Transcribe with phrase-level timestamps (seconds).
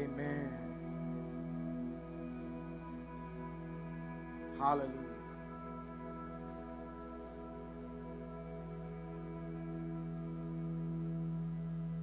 [0.00, 0.48] Amen.
[4.58, 4.90] Hallelujah.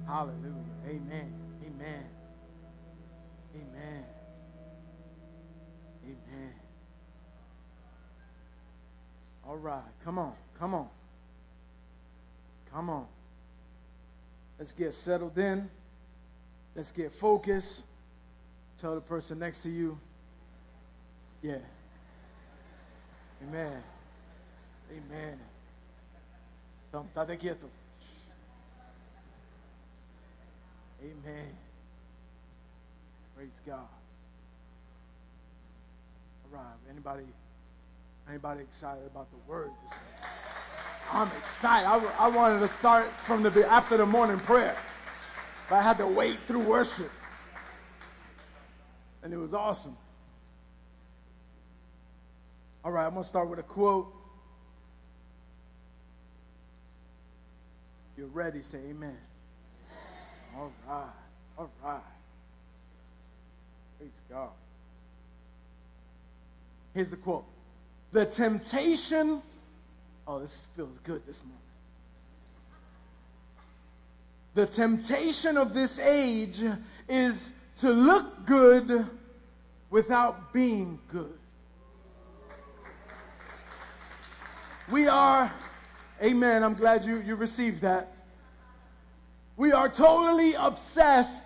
[0.06, 0.54] Hallelujah.
[0.86, 1.32] Amen.
[1.66, 2.04] Amen.
[3.56, 4.04] Amen.
[6.04, 6.52] Amen.
[9.44, 9.82] All right.
[10.04, 10.34] Come on.
[10.60, 10.88] Come on.
[12.72, 13.06] Come on.
[14.56, 15.68] Let's get settled in.
[16.76, 17.82] Let's get focused.
[18.78, 19.98] Tell the person next to you,
[21.42, 21.58] yeah.
[23.42, 23.82] Amen.
[24.90, 25.38] Amen.
[26.90, 27.06] Então.
[31.02, 31.48] Amen.
[33.36, 33.78] Praise God.
[36.44, 36.64] All right.
[36.90, 37.24] Anybody,
[38.28, 39.70] anybody excited about the word?
[41.12, 41.86] I'm excited.
[41.86, 44.76] I, I wanted to start from the after the morning prayer,
[45.70, 47.10] but I had to wait through worship,
[49.28, 49.94] and it was awesome.
[52.82, 54.10] All right, I'm gonna start with a quote.
[58.16, 59.18] You're ready, say amen.
[60.56, 61.04] All right.
[61.58, 62.00] All right.
[63.98, 64.48] Praise God.
[66.94, 67.44] Here's the quote
[68.12, 69.42] The temptation,
[70.26, 71.58] oh, this feels good this morning.
[74.54, 76.62] The temptation of this age
[77.10, 79.06] is to look good
[79.90, 81.38] without being good.
[84.90, 85.52] We are,
[86.22, 88.12] amen, I'm glad you, you received that.
[89.56, 91.42] We are totally obsessed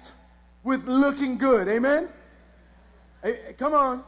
[0.63, 1.67] with looking good.
[1.69, 2.09] Amen?
[3.23, 4.05] Hey, come on.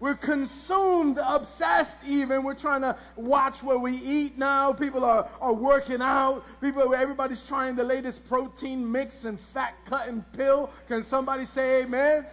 [0.00, 2.42] We're consumed, obsessed even.
[2.42, 4.72] We're trying to watch what we eat now.
[4.72, 6.44] People are, are working out.
[6.60, 10.70] People, everybody's trying the latest protein mix and fat cutting pill.
[10.88, 12.26] Can somebody say amen?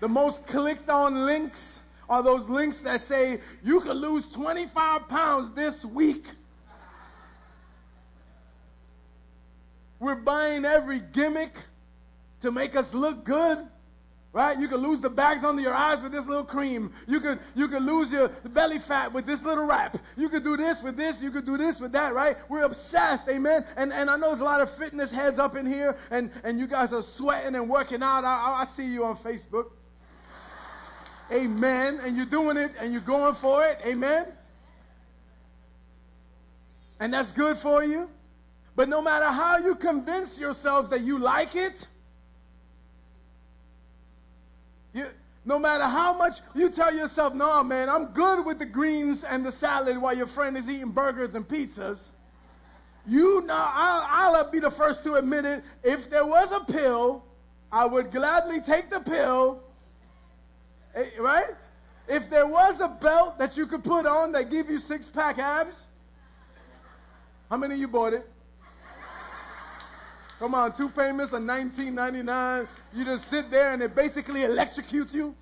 [0.00, 5.52] The most clicked on links are those links that say you can lose 25 pounds
[5.52, 6.26] this week.
[10.00, 11.54] We're buying every gimmick
[12.40, 13.58] to make us look good.
[14.32, 14.60] Right?
[14.60, 16.92] You can lose the bags under your eyes with this little cream.
[17.08, 19.98] You can you can lose your belly fat with this little wrap.
[20.16, 21.20] You could do this with this.
[21.20, 22.14] You could do this with that.
[22.14, 22.36] Right?
[22.48, 23.66] We're obsessed, amen.
[23.76, 26.60] And and I know there's a lot of fitness heads up in here, and and
[26.60, 28.24] you guys are sweating and working out.
[28.24, 29.72] I, I see you on Facebook.
[31.32, 32.00] Amen.
[32.02, 33.78] And you're doing it, and you're going for it.
[33.86, 34.26] Amen.
[36.98, 38.10] And that's good for you.
[38.76, 41.86] But no matter how you convince yourselves that you like it,
[44.92, 45.06] you,
[45.44, 49.44] no matter how much you tell yourself, no, man, I'm good with the greens and
[49.44, 52.10] the salad while your friend is eating burgers and pizzas.
[53.06, 55.64] You know, I'll, I'll be the first to admit it.
[55.82, 57.24] If there was a pill,
[57.72, 59.62] I would gladly take the pill.
[60.94, 61.46] Eh, right?
[62.08, 65.38] If there was a belt that you could put on that give you six pack
[65.38, 65.86] abs,
[67.48, 68.28] how many of you bought it?
[70.38, 72.68] Come on, Too Famous in 1999.
[72.94, 75.34] You just sit there and it basically electrocutes you.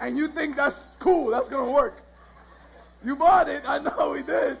[0.00, 2.02] And you think that's cool, that's to work.
[3.04, 3.62] You bought it.
[3.66, 4.58] I know we did.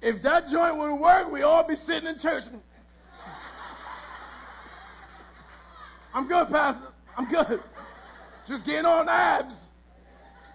[0.00, 2.44] If that joint would work, we'd all be sitting in church.
[6.14, 6.88] I'm good, Pastor.
[7.16, 7.60] I'm good.
[8.46, 9.68] Just getting on abs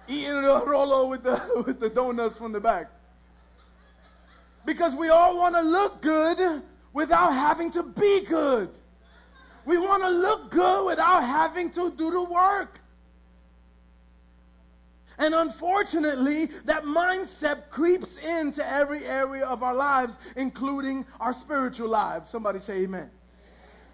[0.08, 2.90] eating the Rolo with the, with the donuts from the back.
[4.66, 6.62] Because we all want to look good
[6.94, 8.70] without having to be good.
[9.66, 12.80] We want to look good without having to do the work.
[15.18, 22.30] And unfortunately, that mindset creeps into every area of our lives, including our spiritual lives.
[22.30, 23.10] Somebody say amen.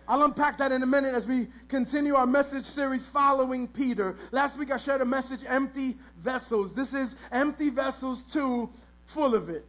[0.10, 4.16] I'll unpack that in a minute as we continue our message series following Peter.
[4.32, 6.74] Last week I shared a message, Empty Vessels.
[6.74, 8.68] This is Empty Vessels 2,
[9.06, 9.68] full of it.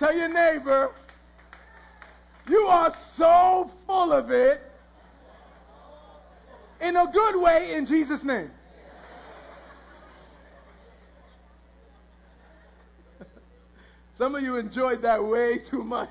[0.00, 0.90] Tell your neighbor,
[2.48, 4.60] you are so full of it
[6.80, 8.50] in a good way in Jesus' name.
[14.14, 16.10] Some of you enjoyed that way too much.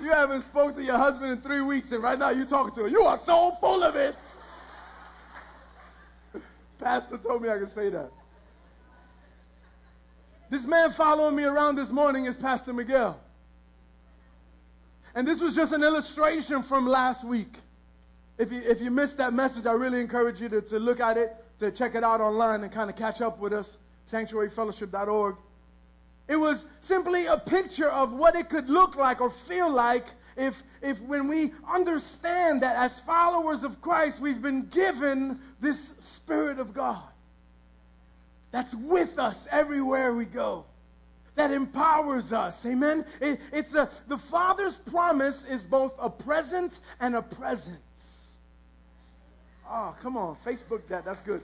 [0.00, 2.84] You haven't spoke to your husband in three weeks, and right now you're talking to
[2.84, 2.92] him.
[2.92, 4.16] You are so full of it.
[6.78, 8.10] Pastor told me I could say that.
[10.50, 13.18] This man following me around this morning is Pastor Miguel.
[15.14, 17.58] And this was just an illustration from last week.
[18.38, 21.16] If you, if you missed that message, I really encourage you to, to look at
[21.16, 25.36] it, to check it out online and kind of catch up with us sanctuaryfellowship.org.
[26.28, 30.04] It was simply a picture of what it could look like or feel like
[30.36, 36.58] if, if when we understand that as followers of Christ, we've been given this Spirit
[36.58, 37.02] of God
[38.50, 40.64] that's with us everywhere we go,
[41.36, 42.64] that empowers us.
[42.66, 43.04] Amen?
[43.20, 48.36] It, it's a, the Father's promise is both a present and a presence.
[49.68, 51.04] Oh, come on, Facebook that.
[51.04, 51.42] That's good.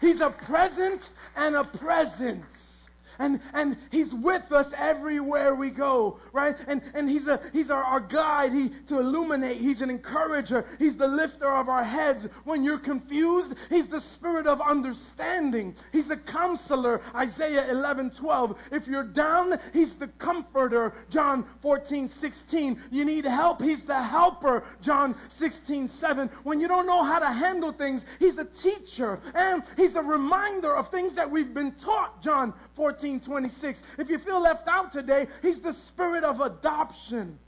[0.00, 2.75] He's a present and a presence
[3.18, 6.56] and, and he's with us everywhere we go, right?
[6.66, 9.58] And, and he's, a, he's our, our guide he, to illuminate.
[9.58, 10.66] He's an encourager.
[10.78, 12.28] He's the lifter of our heads.
[12.44, 15.74] When you're confused, he's the spirit of understanding.
[15.92, 18.58] He's a counselor, Isaiah 11, 12.
[18.72, 22.82] If you're down, he's the comforter, John 14, 16.
[22.90, 26.30] You need help, he's the helper, John 16, 7.
[26.42, 29.20] When you don't know how to handle things, he's a teacher.
[29.34, 33.82] And he's a reminder of things that we've been taught, John 14, 26.
[33.98, 37.38] If you feel left out today, He's the spirit of adoption.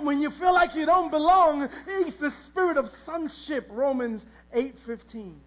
[0.00, 3.66] When you feel like you don't belong, He's the spirit of sonship.
[3.70, 5.40] Romans 8, 15.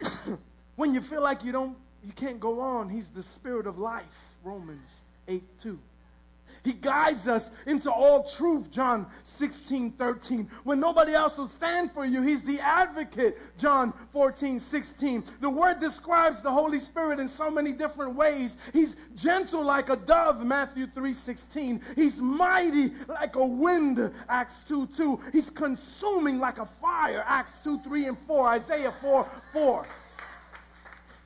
[0.76, 4.04] when you feel like you don't, you can't go on, He's the spirit of life.
[4.44, 5.78] Romans 8, 2.
[6.64, 10.50] He guides us into all truth, John 16, 13.
[10.64, 15.24] When nobody else will stand for you, He's the advocate, John 14, 16.
[15.40, 18.56] The word describes the Holy Spirit in so many different ways.
[18.72, 21.82] He's gentle like a dove, Matthew 3, 16.
[21.96, 25.20] He's mighty like a wind, Acts 2, 2.
[25.32, 29.86] He's consuming like a fire, Acts 2, 3, and 4, Isaiah 4, 4.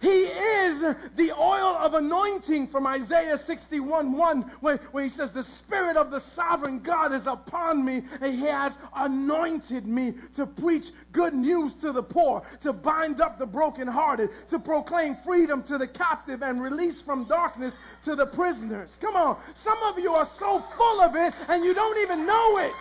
[0.00, 0.80] He is
[1.16, 6.12] the oil of anointing from Isaiah 61 1, where, where he says, The Spirit of
[6.12, 11.74] the sovereign God is upon me, and he has anointed me to preach good news
[11.76, 16.62] to the poor, to bind up the brokenhearted, to proclaim freedom to the captive, and
[16.62, 18.96] release from darkness to the prisoners.
[19.00, 22.58] Come on, some of you are so full of it, and you don't even know
[22.58, 22.74] it.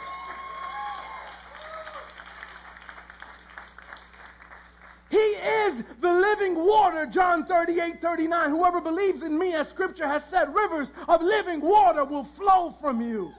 [5.10, 8.50] He is the living water, John 38, 39.
[8.50, 13.02] Whoever believes in me, as scripture has said, rivers of living water will flow from
[13.02, 13.32] you.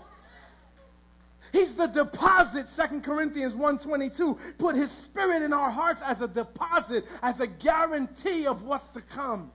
[1.53, 4.39] He's the deposit, 2 Corinthians 1.22.
[4.59, 9.01] Put his spirit in our hearts as a deposit, as a guarantee of what's to
[9.01, 9.51] come.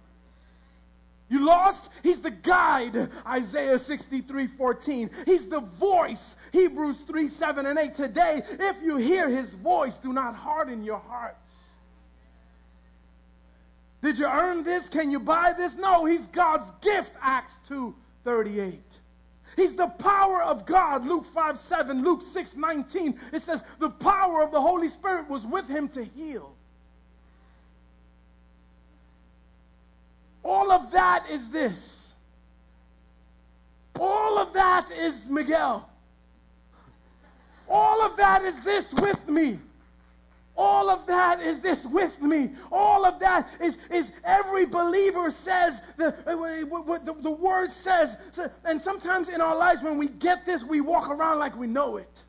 [1.30, 1.84] You lost?
[2.04, 5.10] He's the guide, Isaiah 63, 14.
[5.26, 7.96] He's the voice, Hebrews 3, 7 and 8.
[7.96, 11.63] Today, if you hear his voice, do not harden your hearts.
[14.04, 14.90] Did you earn this?
[14.90, 15.76] Can you buy this?
[15.76, 17.96] No, he's God's gift, Acts 2
[18.26, 18.82] 38.
[19.56, 23.18] He's the power of God, Luke 5 7, Luke 6 19.
[23.32, 26.54] It says, the power of the Holy Spirit was with him to heal.
[30.44, 32.14] All of that is this.
[33.98, 35.90] All of that is Miguel.
[37.70, 39.60] All of that is this with me.
[40.56, 42.52] All of that is this with me.
[42.72, 48.16] All of that is, is every believer says, the, uh, what the, the word says.
[48.64, 51.98] And sometimes in our lives, when we get this, we walk around like we know
[51.98, 52.24] it.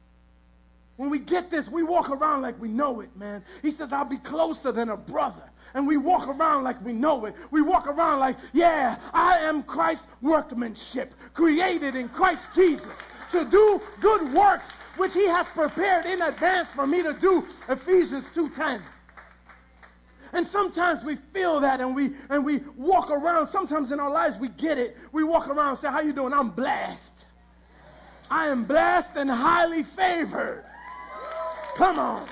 [0.96, 3.44] When we get this, we walk around like we know it, man.
[3.62, 5.42] He says, I'll be closer than a brother.
[5.74, 7.34] And we walk around like we know it.
[7.50, 13.02] We walk around like, yeah, I am Christ's workmanship, created in Christ Jesus
[13.34, 17.44] to do good works which he has prepared in advance for me to do.
[17.68, 18.80] Ephesians 2:10.
[20.32, 23.46] And sometimes we feel that and we and we walk around.
[23.46, 24.96] Sometimes in our lives we get it.
[25.12, 26.32] We walk around and say, How you doing?
[26.32, 27.26] I'm blessed.
[28.30, 30.64] I am blessed and highly favored.
[31.76, 32.26] Come on.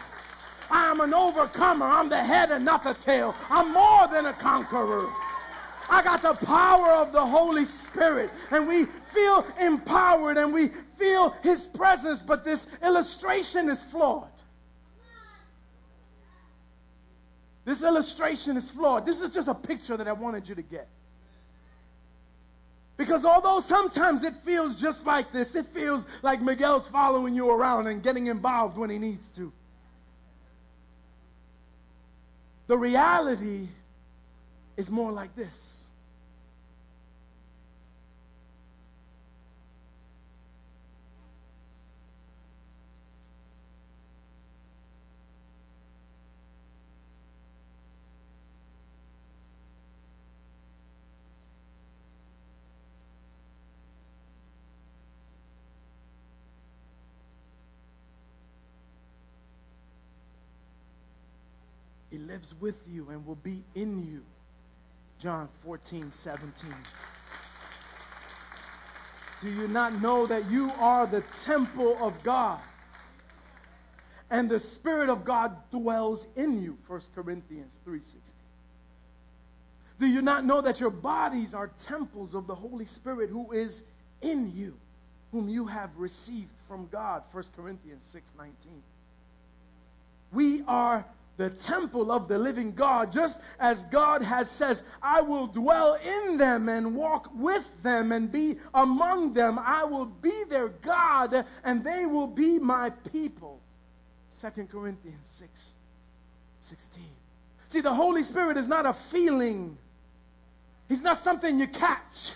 [0.71, 1.87] I am an overcomer.
[1.87, 3.35] I'm the head and not the tail.
[3.51, 5.09] I'm more than a conqueror.
[5.93, 8.31] I got the power of the Holy Spirit.
[8.51, 10.69] And we feel empowered and we
[10.99, 14.31] feel His presence, but this illustration is flawed.
[17.67, 19.05] This illustration is flawed.
[19.05, 20.89] This is just a picture that I wanted you to get.
[22.97, 27.87] Because although sometimes it feels just like this, it feels like Miguel's following you around
[27.87, 29.53] and getting involved when he needs to.
[32.67, 33.69] The reality
[34.79, 35.73] is more like this.
[62.13, 64.23] He lives with you and will be in you.
[65.21, 66.75] John 14, 17.
[69.43, 72.61] Do you not know that you are the temple of God?
[74.31, 76.79] And the Spirit of God dwells in you.
[76.87, 78.33] 1 Corinthians 3:16.
[80.01, 83.83] Do you not know that your bodies are temples of the Holy Spirit who is
[84.23, 84.75] in you,
[85.33, 87.25] whom you have received from God?
[87.33, 88.83] 1 Corinthians 6:19.
[90.33, 91.05] We are
[91.37, 96.37] the temple of the living God, just as God has says, I will dwell in
[96.37, 99.59] them and walk with them and be among them.
[99.59, 103.61] I will be their God and they will be my people.
[104.41, 105.73] 2 Corinthians 6
[106.61, 107.03] 16.
[107.69, 109.79] See, the Holy Spirit is not a feeling.
[110.89, 112.33] He's not something you catch.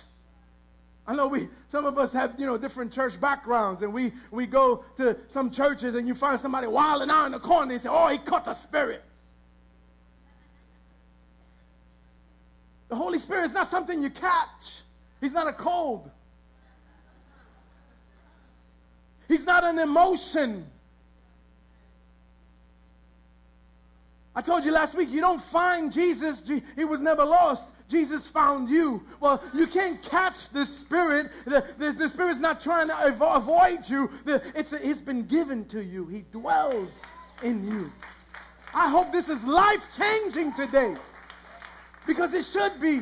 [1.09, 4.47] I know we, some of us have, you know, different church backgrounds, and we, we
[4.47, 7.89] go to some churches and you find somebody wilding out in the corner you say,
[7.89, 9.05] oh, he caught the Spirit.
[12.89, 14.83] The Holy Spirit is not something you catch.
[15.21, 16.11] He's not a cold.
[19.29, 20.67] He's not an emotion.
[24.37, 26.43] I told you last week, you don't find Jesus,
[26.77, 27.67] he was never lost.
[27.89, 29.03] Jesus found you.
[29.19, 31.31] Well, you can't catch the Spirit.
[31.47, 34.11] The, the, the Spirit's not trying to avoid you.
[34.27, 36.07] The, it's, it's been given to you.
[36.07, 37.03] He dwells
[37.43, 37.91] in you.
[38.75, 40.97] I hope this is life changing today
[42.07, 43.01] because it should be.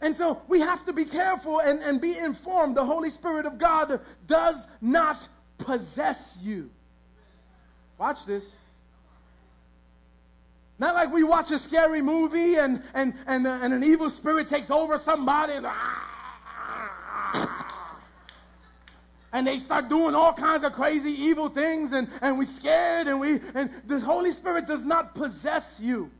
[0.00, 2.76] And so we have to be careful and, and be informed.
[2.76, 5.28] The Holy Spirit of God does not
[5.58, 6.70] possess you.
[7.98, 8.44] Watch this.
[10.78, 14.48] Not like we watch a scary movie and, and, and, uh, and an evil spirit
[14.48, 15.66] takes over somebody and,
[19.32, 23.20] and they start doing all kinds of crazy evil things and, and we're scared and
[23.20, 26.10] we and the Holy Spirit does not possess you.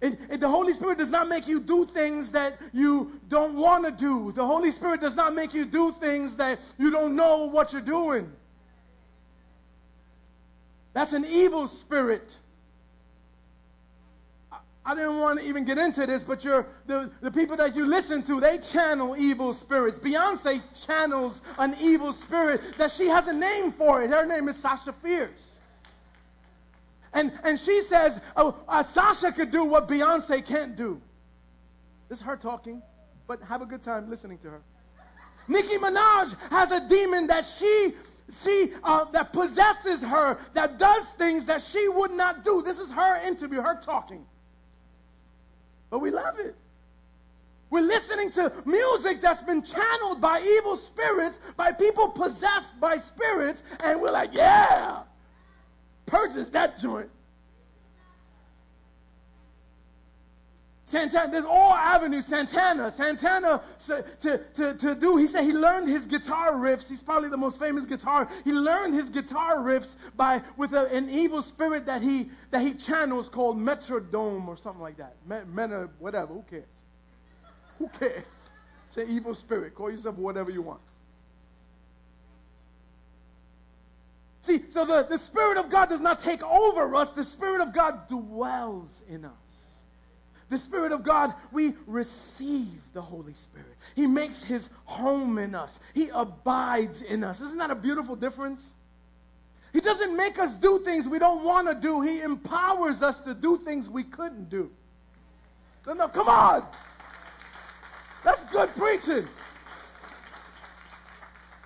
[0.00, 3.84] It, it, the Holy Spirit does not make you do things that you don't want
[3.86, 4.30] to do.
[4.32, 7.80] The Holy Spirit does not make you do things that you don't know what you're
[7.80, 8.30] doing.
[10.94, 12.38] That's an evil spirit.
[14.86, 18.22] I didn't want to even get into this, but the, the people that you listen
[18.24, 19.98] to, they channel evil spirits.
[19.98, 24.10] Beyonce channels an evil spirit that she has a name for it.
[24.10, 25.60] Her name is Sasha Fierce.
[27.14, 31.00] And, and she says, oh, uh, Sasha could do what Beyonce can't do.
[32.08, 32.82] This is her talking,
[33.26, 34.62] but have a good time listening to her.
[35.48, 37.94] Nicki Minaj has a demon that she
[38.30, 42.62] she uh, that possesses her, that does things that she would not do.
[42.62, 44.24] This is her interview, her talking.
[45.90, 46.56] But we love it.
[47.70, 53.62] We're listening to music that's been channeled by evil spirits, by people possessed by spirits,
[53.80, 55.00] and we're like, yeah,
[56.06, 57.10] purchase that joint.
[60.86, 62.26] Santana, there's all avenues.
[62.26, 63.62] Santana, Santana
[64.20, 66.88] to, to, to do, he said he learned his guitar riffs.
[66.88, 68.28] He's probably the most famous guitar.
[68.44, 72.74] He learned his guitar riffs by with a, an evil spirit that he that he
[72.74, 75.16] channels called Metrodome or something like that.
[75.26, 76.64] Meta, whatever, who cares?
[77.78, 78.24] Who cares?
[78.88, 79.74] It's an evil spirit.
[79.74, 80.80] Call yourself whatever you want.
[84.42, 87.72] See, so the, the Spirit of God does not take over us, the Spirit of
[87.72, 89.43] God dwells in us
[90.50, 93.76] the Spirit of God, we receive the Holy Spirit.
[93.94, 97.40] He makes his home in us, he abides in us.
[97.40, 98.74] Isn't that a beautiful difference?
[99.72, 103.34] He doesn't make us do things we don't want to do, he empowers us to
[103.34, 104.70] do things we couldn't do.
[105.86, 106.64] No, no, come on.
[108.22, 109.28] That's good preaching.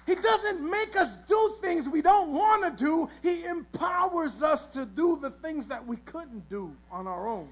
[0.06, 3.10] He doesn't make us do things we don't want to do.
[3.22, 7.48] He empowers us to do the things that we couldn't do on our own.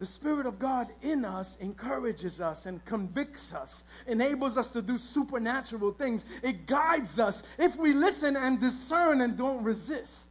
[0.00, 4.96] The Spirit of God in us encourages us and convicts us, enables us to do
[4.96, 6.24] supernatural things.
[6.42, 10.26] It guides us if we listen and discern and don't resist.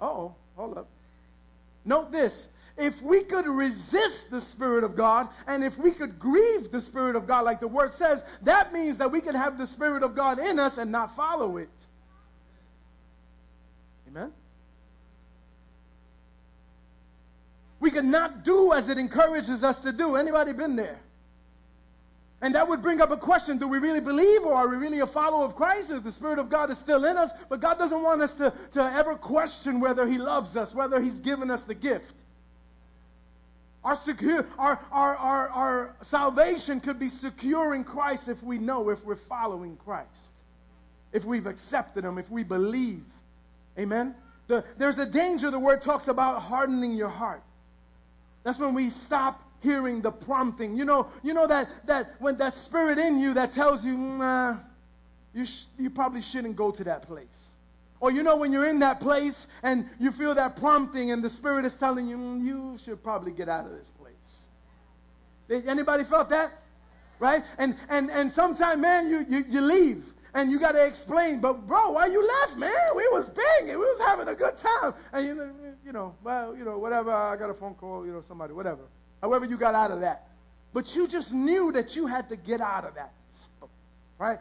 [0.00, 0.88] Oh, hold up.
[1.84, 2.48] Note this.
[2.78, 7.14] If we could resist the Spirit of God and if we could grieve the Spirit
[7.14, 10.16] of God, like the word says, that means that we can have the Spirit of
[10.16, 11.68] God in us and not follow it.
[14.08, 14.32] Amen?
[17.82, 20.14] We cannot do as it encourages us to do.
[20.14, 21.00] Anybody been there?
[22.40, 25.00] And that would bring up a question do we really believe or are we really
[25.00, 25.90] a follower of Christ?
[25.90, 28.52] If the Spirit of God is still in us, but God doesn't want us to,
[28.72, 32.14] to ever question whether He loves us, whether He's given us the gift.
[33.82, 38.90] Our, secure, our, our, our, our salvation could be secure in Christ if we know,
[38.90, 40.32] if we're following Christ,
[41.12, 43.02] if we've accepted Him, if we believe.
[43.76, 44.14] Amen?
[44.46, 47.42] The, there's a danger, the word talks about hardening your heart.
[48.44, 50.76] That's when we stop hearing the prompting.
[50.76, 54.56] You know, you know that, that when that spirit in you that tells you, nah,
[55.34, 57.48] you, sh- you probably shouldn't go to that place.
[58.00, 61.28] Or you know when you're in that place and you feel that prompting and the
[61.28, 65.64] spirit is telling you, mm, you should probably get out of this place.
[65.66, 66.52] Anybody felt that?
[67.20, 67.44] Right?
[67.58, 71.40] And and and sometimes, man, you, you, you leave and you got to explain.
[71.40, 72.96] But bro, why you left, man?
[72.96, 75.50] We was banging, we was having a good time, and you know,
[75.84, 77.12] you know, well, you know, whatever.
[77.12, 78.82] I got a phone call, you know, somebody, whatever.
[79.20, 80.28] However, you got out of that,
[80.72, 83.12] but you just knew that you had to get out of that,
[84.18, 84.38] right?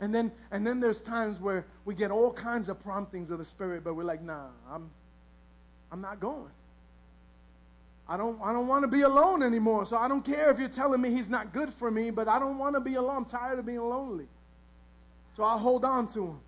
[0.00, 3.44] And then and then there's times where we get all kinds of promptings of the
[3.44, 4.90] Spirit, but we're like, nah, I'm
[5.92, 6.50] I'm not going.
[8.06, 9.86] I don't, I don't want to be alone anymore.
[9.86, 12.38] So I don't care if you're telling me he's not good for me, but I
[12.38, 13.16] don't want to be alone.
[13.16, 14.26] I'm tired of being lonely.
[15.36, 16.40] So I'll hold on to him.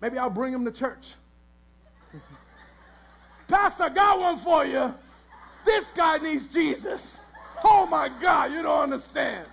[0.00, 1.14] Maybe I'll bring him to church.
[3.48, 4.94] Pastor, got one for you.
[5.64, 7.20] This guy needs Jesus.
[7.64, 9.46] Oh my God, you don't understand.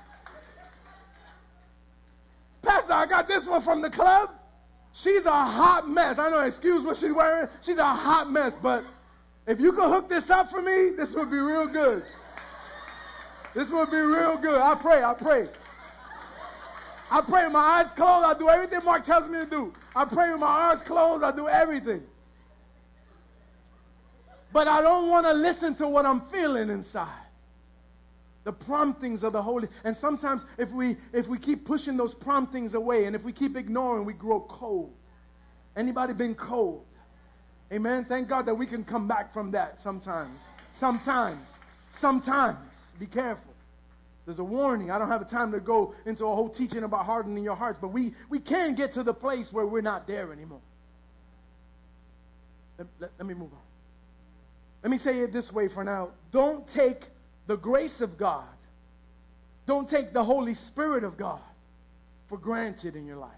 [2.61, 4.31] Pastor, I got this one from the club.
[4.93, 6.17] She's a hot mess.
[6.17, 7.47] I know, excuse what she's wearing.
[7.61, 8.83] She's a hot mess, but
[9.47, 12.03] if you could hook this up for me, this would be real good.
[13.53, 14.59] This would be real good.
[14.61, 15.47] I pray, I pray.
[17.11, 18.25] I pray with my eyes closed.
[18.25, 19.73] I do everything Mark tells me to do.
[19.95, 21.23] I pray with my eyes closed.
[21.23, 22.03] I do everything.
[24.51, 27.07] But I don't want to listen to what I'm feeling inside.
[28.43, 29.67] The promptings of the Holy.
[29.83, 33.55] And sometimes if we if we keep pushing those promptings away and if we keep
[33.55, 34.93] ignoring, we grow cold.
[35.75, 36.85] Anybody been cold?
[37.71, 38.05] Amen.
[38.05, 40.41] Thank God that we can come back from that sometimes.
[40.71, 41.47] Sometimes.
[41.91, 42.93] Sometimes.
[42.99, 43.48] Be careful.
[44.29, 44.91] There's a warning.
[44.91, 47.79] I don't have a time to go into a whole teaching about hardening your hearts,
[47.81, 50.61] but we, we can get to the place where we're not there anymore.
[52.77, 53.59] Let, let, let me move on.
[54.83, 56.09] Let me say it this way for now.
[56.31, 57.07] Don't take
[57.47, 58.45] the grace of God,
[59.65, 61.41] don't take the Holy Spirit of God
[62.27, 63.31] for granted in your life.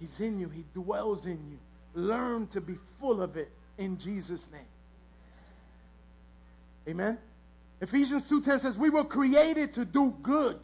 [0.00, 1.58] He's in you, He dwells in you.
[1.92, 4.62] Learn to be full of it in Jesus' name.
[6.88, 7.18] Amen.
[7.80, 10.58] Ephesians 2:10 says we were created to do good.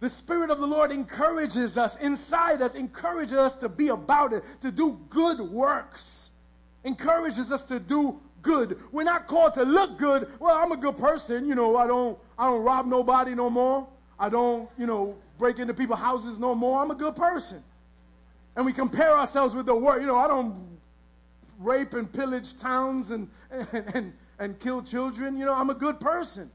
[0.00, 4.44] The Spirit of the Lord encourages us, inside us, encourages us to be about it,
[4.62, 6.30] to do good works.
[6.84, 8.78] Encourages us to do good.
[8.92, 10.30] We're not called to look good.
[10.38, 13.88] Well, I'm a good person, you know, I don't I don't rob nobody no more.
[14.18, 16.80] I don't, you know, break into people's houses no more.
[16.82, 17.62] I'm a good person.
[18.56, 20.00] And we compare ourselves with the world.
[20.00, 20.78] You know, I don't
[21.58, 25.36] rape and pillage towns and, and, and and kill children.
[25.36, 26.50] You know, I'm a good person.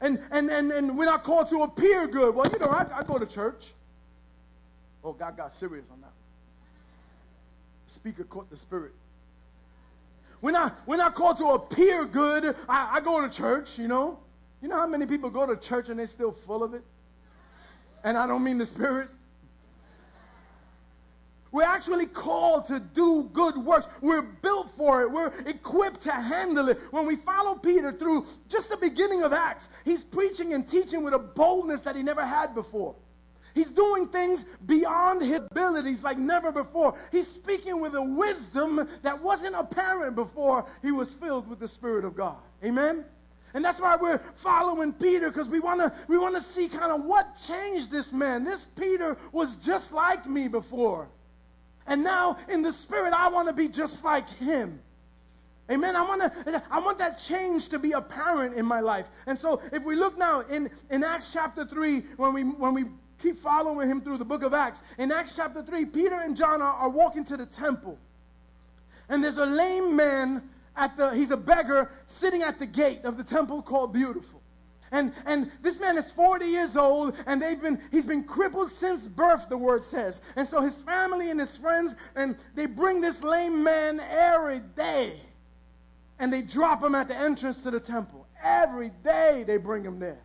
[0.00, 2.34] And, and, and, and we're not called to appear good.
[2.34, 3.64] Well, you know, I, I go to church.
[5.02, 6.12] Oh, God got serious on that.
[7.86, 8.92] The speaker caught the spirit.
[10.40, 12.54] We're not, we're not called to appear good.
[12.68, 14.18] I, I go to church, you know.
[14.60, 16.82] You know how many people go to church and they're still full of it?
[18.02, 19.08] And I don't mean the spirit.
[21.54, 23.86] We're actually called to do good works.
[24.00, 25.12] We're built for it.
[25.12, 26.80] We're equipped to handle it.
[26.90, 31.14] When we follow Peter through just the beginning of Acts, he's preaching and teaching with
[31.14, 32.96] a boldness that he never had before.
[33.54, 36.98] He's doing things beyond his abilities like never before.
[37.12, 42.04] He's speaking with a wisdom that wasn't apparent before he was filled with the Spirit
[42.04, 42.38] of God.
[42.64, 43.04] Amen?
[43.54, 46.90] And that's why we're following Peter because we want to we want to see kind
[46.90, 48.42] of what changed this man.
[48.42, 51.06] This Peter was just like me before.
[51.86, 54.80] And now in the spirit, I want to be just like him.
[55.70, 55.96] Amen.
[55.96, 59.06] I want to, I want that change to be apparent in my life.
[59.26, 62.84] And so if we look now in, in Acts chapter 3, when we, when we
[63.22, 66.60] keep following him through the book of Acts, in Acts chapter 3, Peter and John
[66.60, 67.98] are, are walking to the temple.
[69.08, 70.42] And there's a lame man
[70.76, 74.42] at the, he's a beggar sitting at the gate of the temple called Beautiful.
[74.90, 79.06] And, and this man is 40 years old, and they've been, he's been crippled since
[79.06, 80.20] birth, the word says.
[80.36, 85.18] And so his family and his friends, and they bring this lame man every day.
[86.18, 88.26] And they drop him at the entrance to the temple.
[88.42, 90.20] Every day they bring him there.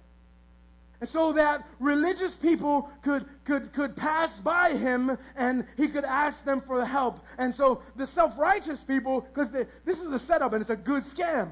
[1.01, 6.43] And so that religious people could, could, could pass by him and he could ask
[6.43, 7.21] them for help.
[7.37, 11.03] And so the self righteous people, because this is a setup and it's a good
[11.03, 11.51] scam.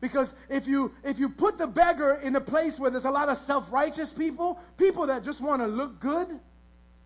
[0.00, 3.28] Because if you if you put the beggar in a place where there's a lot
[3.28, 6.28] of self-righteous people, people that just want to look good,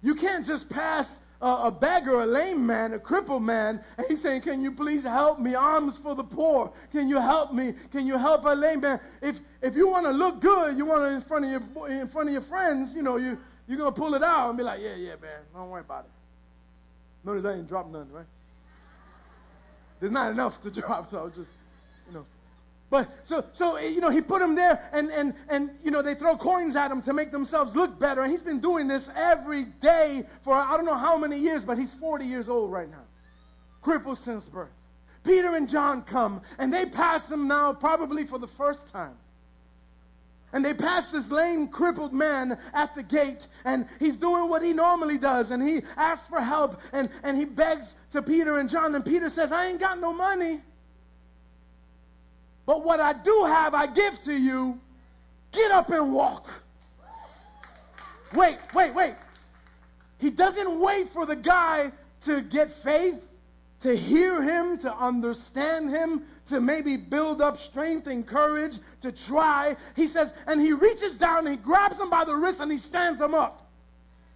[0.03, 4.23] you can't just pass a, a, beggar, a lame man, a crippled man, and he's
[4.23, 5.55] saying, "Can you please help me?
[5.55, 6.73] Arms for the poor.
[6.93, 7.75] Can you help me?
[7.91, 11.03] Can you help a lame man?" If if you want to look good, you want
[11.03, 13.93] to in front of your in front of your friends, you know, you you're gonna
[13.93, 16.11] pull it out and be like, "Yeah, yeah, man, don't worry about it."
[17.27, 18.27] Notice I didn't drop none, right?
[20.01, 21.51] there's not enough to drop, so I'll just,
[22.07, 22.27] you know.
[22.95, 26.01] But so so eh, you know he put him there and and and you know
[26.03, 29.11] they throw coins at him to make themselves look better and he's been doing this
[29.17, 32.89] every day for I don't know how many years but he's 40 years old right
[32.89, 33.03] now.
[33.83, 34.71] Crippled since birth.
[35.25, 39.17] Peter and John come and they pass him now probably for the first time.
[40.53, 44.73] And they pass this lame, crippled man at the gate, and he's doing what he
[44.73, 48.95] normally does, and he asks for help, and, and he begs to Peter and John,
[48.95, 50.61] and Peter says, I ain't got no money.
[52.67, 54.81] But what I do have, I give to you.
[55.53, 56.49] Get up and walk.
[58.33, 59.15] Wait, wait, wait.
[60.19, 63.23] He doesn't wait for the guy to get faith
[63.85, 69.77] to hear him, to understand him, to maybe build up strength and courage to try.
[69.95, 72.79] He says, and he reaches down and he grabs him by the wrist and he
[72.79, 73.71] stands him up.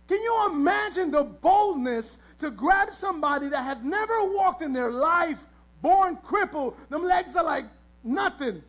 [0.06, 5.38] Can you imagine the boldness to grab somebody that has never walked in their life,
[5.80, 6.76] born crippled?
[6.90, 7.64] Them legs are like
[8.02, 8.62] nothing.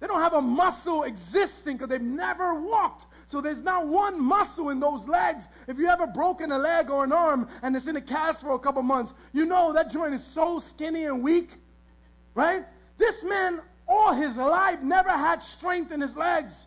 [0.00, 3.06] They don't have a muscle existing because they've never walked.
[3.28, 5.48] So there's not one muscle in those legs.
[5.66, 8.52] If you ever broken a leg or an arm and it's in a cast for
[8.52, 11.50] a couple months, you know that joint is so skinny and weak,
[12.34, 12.64] right?
[12.98, 16.66] This man, all his life, never had strength in his legs.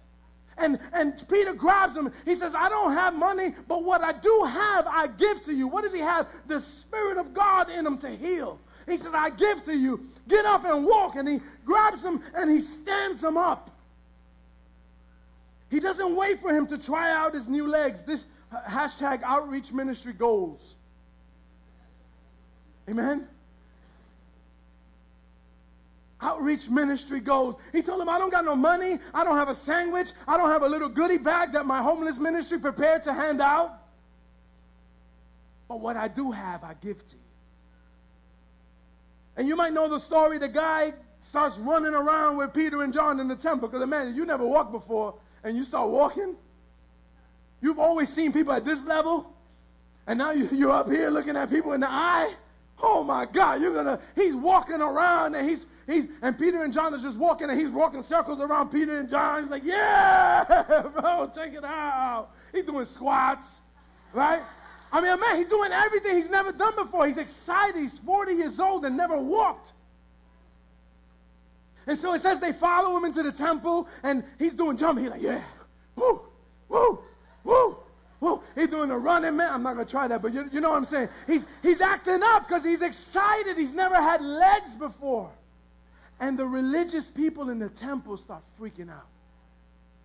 [0.58, 2.12] And, and Peter grabs him.
[2.26, 5.68] He says, I don't have money, but what I do have, I give to you.
[5.68, 6.28] What does he have?
[6.48, 8.60] The Spirit of God in him to heal.
[8.88, 10.08] He says, I give to you.
[10.28, 11.16] Get up and walk.
[11.16, 13.70] And he grabs him and he stands him up.
[15.70, 18.02] He doesn't wait for him to try out his new legs.
[18.04, 18.24] This
[18.68, 20.76] hashtag outreach ministry goals.
[22.90, 23.28] Amen?
[26.22, 27.58] Outreach ministry goals.
[27.74, 29.00] He told him, I don't got no money.
[29.14, 30.10] I don't have a sandwich.
[30.26, 33.78] I don't have a little goodie bag that my homeless ministry prepared to hand out.
[35.68, 37.27] But what I do have, I give to you.
[39.38, 40.40] And you might know the story.
[40.40, 40.94] The guy
[41.30, 44.72] starts running around with Peter and John in the temple because, man, you never walked
[44.72, 46.36] before and you start walking,
[47.62, 49.32] you've always seen people at this level,
[50.08, 52.34] and now you, are up here looking at people in the eye.
[52.82, 56.94] Oh my God, you're gonna, he's walking around and he's, he's, and Peter and John
[56.94, 59.42] are just walking and he's walking circles around Peter and John.
[59.42, 60.44] He's like, yeah,
[60.94, 62.30] bro, check it out.
[62.54, 63.62] He's doing squats,
[64.14, 64.44] right?
[64.92, 67.08] I mean, man, he's doing everything he's never done before.
[67.08, 67.80] He's excited.
[67.80, 69.74] He's 40 years old and never walked.
[71.88, 75.06] And so it says they follow him into the temple, and he's doing jumping.
[75.06, 75.42] He's like, yeah,
[75.96, 76.22] woo,
[76.68, 77.00] woo,
[77.46, 77.78] woo,
[78.20, 78.44] woo.
[78.56, 79.54] He's doing the running man.
[79.54, 81.08] I'm not gonna try that, but you, you know what I'm saying.
[81.28, 83.58] He's he's acting up because he's excited.
[83.58, 85.32] He's never had legs before.
[86.20, 89.08] And the religious people in the temple start freaking out.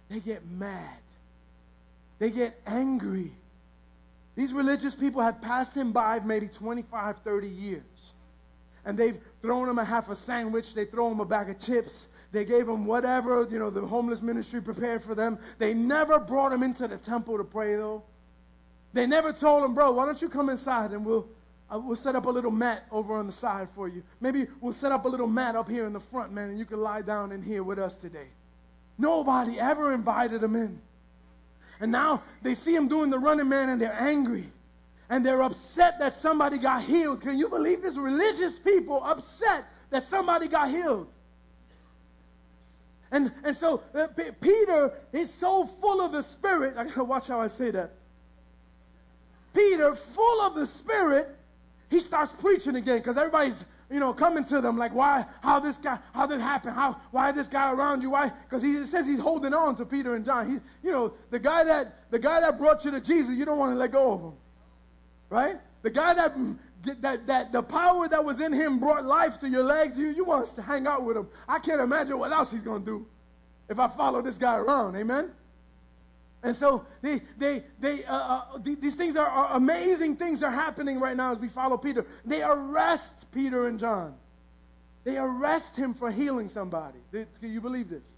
[0.09, 0.99] They get mad.
[2.21, 3.33] They get angry.
[4.35, 8.13] These religious people had passed him by maybe 25, 30 years
[8.85, 12.07] and they've thrown him a half a sandwich, they throw him a bag of chips,
[12.33, 15.39] they gave him whatever, you know, the homeless ministry prepared for them.
[15.59, 18.03] They never brought him into the temple to pray, though.
[18.95, 21.27] They never told him, bro, why don't you come inside and we'll,
[21.71, 24.03] uh, we'll set up a little mat over on the side for you.
[24.21, 26.65] Maybe we'll set up a little mat up here in the front, man, and you
[26.65, 28.29] can lie down in here with us today.
[28.99, 30.81] Nobody ever invited him in.
[31.83, 34.45] And now they see him doing the running man and they're angry
[35.11, 37.23] and they're upset that somebody got healed.
[37.23, 37.97] Can you believe this?
[37.97, 41.09] Religious people upset that somebody got healed.
[43.11, 46.77] And, and so uh, P- Peter is so full of the Spirit.
[46.79, 47.91] I gotta watch how I say that.
[49.53, 51.37] Peter, full of the Spirit,
[51.91, 55.77] he starts preaching again because everybody's you know coming to them like why how this
[55.79, 59.07] guy how did it happen how why this guy around you why because he says
[59.07, 60.51] he's holding on to Peter and John.
[60.51, 63.35] He's you know the guy that the guy that brought you to Jesus.
[63.35, 64.33] You don't want to let go of him
[65.33, 65.57] right?
[65.81, 66.37] The guy that,
[67.01, 70.25] that, that the power that was in him brought life to your legs, you, you
[70.25, 71.27] want to hang out with him.
[71.49, 73.07] I can't imagine what else he's going to do
[73.69, 74.95] if I follow this guy around.
[74.97, 75.31] Amen?
[76.43, 80.99] And so they, they, they, uh, uh, these things are, are, amazing things are happening
[80.99, 82.05] right now as we follow Peter.
[82.25, 84.15] They arrest Peter and John.
[85.05, 86.99] They arrest him for healing somebody.
[87.13, 88.09] Can you believe this?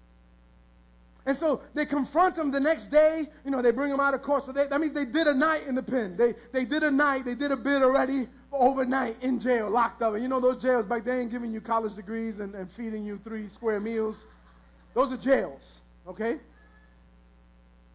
[1.27, 3.27] And so they confront him the next day.
[3.45, 4.45] You know, they bring him out of court.
[4.45, 6.17] So they, that means they did a night in the pen.
[6.17, 7.25] They, they did a night.
[7.25, 10.15] They did a bit already overnight in jail, locked up.
[10.15, 13.19] And you know those jails back then giving you college degrees and, and feeding you
[13.25, 14.25] three square meals.
[14.93, 16.39] Those are jails, okay?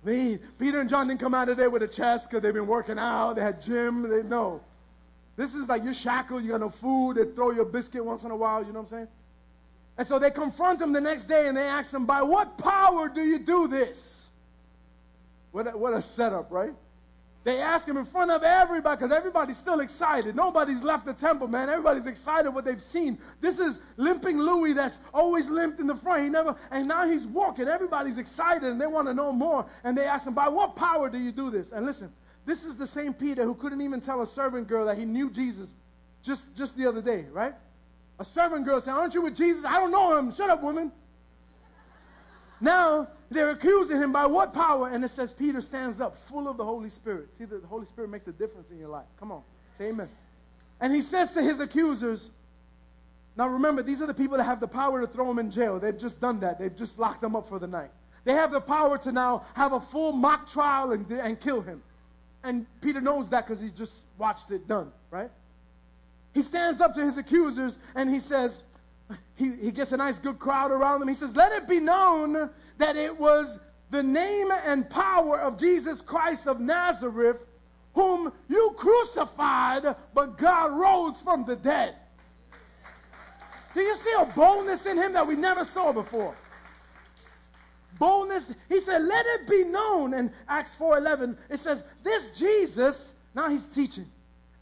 [0.03, 2.67] They, Peter and John didn't come out of there with a chest because they've been
[2.67, 3.33] working out.
[3.33, 4.09] They had gym.
[4.09, 4.61] They, no.
[5.35, 6.43] This is like you're shackled.
[6.43, 7.17] You got no food.
[7.17, 8.61] They throw you a biscuit once in a while.
[8.61, 9.07] You know what I'm saying?
[9.97, 13.09] And so they confront him the next day and they ask him, By what power
[13.09, 14.25] do you do this?
[15.51, 16.73] What a, what a setup, right?
[17.45, 20.35] They ask him in front of everybody because everybody's still excited.
[20.35, 21.69] Nobody's left the temple, man.
[21.69, 23.17] Everybody's excited what they've seen.
[23.39, 26.23] This is limping Louis that's always limped in the front.
[26.23, 27.67] He never, and now he's walking.
[27.69, 29.65] Everybody's excited and they want to know more.
[29.85, 31.71] And they ask him, by what power do you do this?
[31.71, 32.11] And listen,
[32.45, 35.29] this is the same Peter who couldn't even tell a servant girl that he knew
[35.29, 35.69] Jesus
[36.23, 37.53] just, just the other day, right?
[38.19, 39.63] A servant girl said, Aren't you with Jesus?
[39.63, 40.35] I don't know him.
[40.35, 40.91] Shut up, woman.
[42.61, 44.89] Now they're accusing him by what power?
[44.89, 47.29] And it says Peter stands up full of the Holy Spirit.
[47.37, 49.05] See, the Holy Spirit makes a difference in your life.
[49.19, 49.43] Come on.
[49.77, 50.09] Say amen.
[50.81, 52.29] And he says to his accusers,
[53.37, 55.79] now remember, these are the people that have the power to throw him in jail.
[55.79, 56.59] They've just done that.
[56.59, 57.91] They've just locked him up for the night.
[58.25, 61.81] They have the power to now have a full mock trial and, and kill him.
[62.43, 65.29] And Peter knows that because he just watched it done, right?
[66.33, 68.63] He stands up to his accusers and he says,
[69.35, 71.07] he, he gets a nice good crowd around him.
[71.07, 76.01] He says, Let it be known that it was the name and power of Jesus
[76.01, 77.37] Christ of Nazareth,
[77.93, 81.95] whom you crucified, but God rose from the dead.
[83.73, 86.35] Do you see a boldness in him that we never saw before?
[87.97, 88.51] Boldness.
[88.67, 93.65] He said, "Let it be known." In Acts 4:11, it says, "This Jesus." Now he's
[93.65, 94.09] teaching.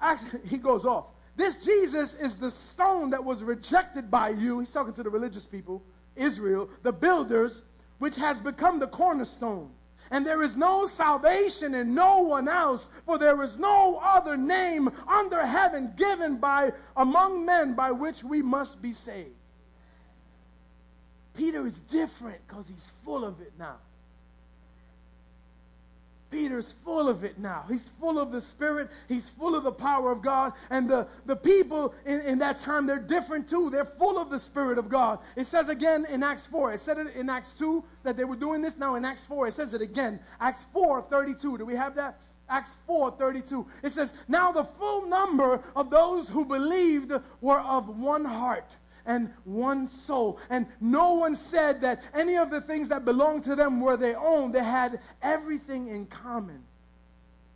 [0.02, 1.06] Acts, he goes off.
[1.38, 4.60] This Jesus is the stone that was rejected by you.
[4.60, 5.84] He's talking to the religious people,
[6.16, 7.62] Israel, the builders,
[8.00, 9.70] which has become the cornerstone.
[10.10, 14.90] And there is no salvation in no one else, for there is no other name
[15.08, 19.30] under heaven given by among men by which we must be saved.
[21.36, 23.76] Peter is different because he's full of it now.
[26.30, 27.66] Peter's full of it now.
[27.70, 28.90] He's full of the Spirit.
[29.08, 30.54] He's full of the power of God.
[30.70, 33.70] And the, the people in, in that time, they're different too.
[33.70, 35.20] They're full of the Spirit of God.
[35.36, 36.74] It says again in Acts 4.
[36.74, 38.78] It said it in Acts 2 that they were doing this.
[38.78, 40.20] Now in Acts 4, it says it again.
[40.40, 41.58] Acts 4 32.
[41.58, 42.20] Do we have that?
[42.50, 43.66] Acts 4 32.
[43.84, 47.12] It says, Now the full number of those who believed
[47.42, 48.76] were of one heart
[49.08, 50.40] and one soul.
[50.50, 54.20] And no one said that any of the things that belonged to them were their
[54.20, 54.52] own.
[54.52, 56.64] They had everything in common.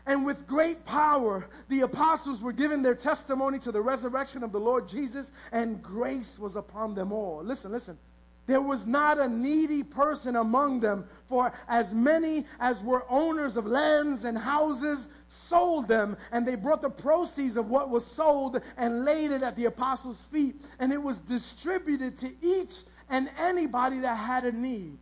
[0.05, 4.59] And with great power, the apostles were giving their testimony to the resurrection of the
[4.59, 7.43] Lord Jesus, and grace was upon them all.
[7.43, 7.99] Listen, listen.
[8.47, 13.65] There was not a needy person among them, for as many as were owners of
[13.65, 19.05] lands and houses sold them, and they brought the proceeds of what was sold and
[19.05, 22.73] laid it at the apostles' feet, and it was distributed to each
[23.09, 24.97] and anybody that had a need.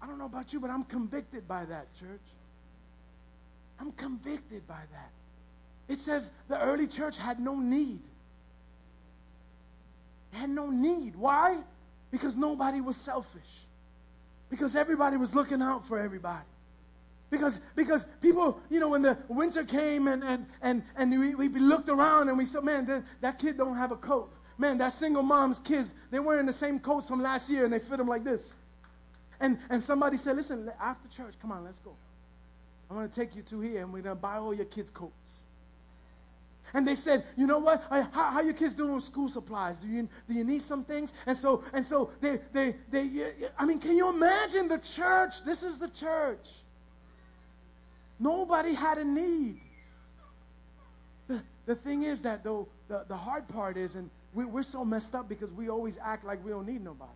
[0.00, 2.20] I don't know about you, but I'm convicted by that, church.
[3.78, 5.10] I'm convicted by that.
[5.88, 8.00] It says the early church had no need.
[10.32, 11.16] Had no need.
[11.16, 11.58] Why?
[12.10, 13.42] Because nobody was selfish.
[14.50, 16.44] Because everybody was looking out for everybody.
[17.30, 21.48] Because, because people, you know, when the winter came and, and, and, and we, we
[21.48, 24.32] looked around and we said, man, that, that kid don't have a coat.
[24.56, 27.78] Man, that single mom's kids, they're wearing the same coats from last year and they
[27.78, 28.52] fit them like this.
[29.40, 31.94] And, and somebody said, listen, after church, come on, let's go.
[32.90, 34.90] I'm going to take you to here and we're going to buy all your kids'
[34.90, 35.42] coats.
[36.74, 37.82] And they said, you know what?
[37.90, 39.78] how, how your kids doing with school supplies?
[39.78, 41.12] Do you, do you need some things?
[41.26, 43.10] And so, and so they, they, they,
[43.58, 45.34] I mean, can you imagine the church?
[45.44, 46.46] This is the church.
[48.20, 49.60] Nobody had a need.
[51.28, 54.84] The, the thing is that, though, the, the hard part is, and we, we're so
[54.84, 57.10] messed up because we always act like we don't need nobody.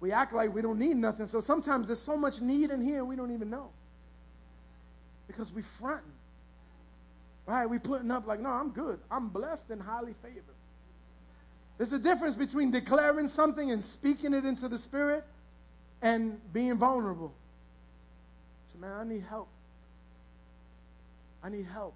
[0.00, 1.28] We act like we don't need nothing.
[1.28, 3.70] So sometimes there's so much need in here we don't even know.
[5.28, 6.10] Because we fronting.
[7.46, 7.66] Right?
[7.66, 8.98] We putting up like, no, I'm good.
[9.10, 10.42] I'm blessed and highly favored.
[11.78, 15.24] There's a difference between declaring something and speaking it into the spirit
[16.00, 17.32] and being vulnerable.
[18.72, 19.48] So, man, I need help.
[21.42, 21.94] I need help.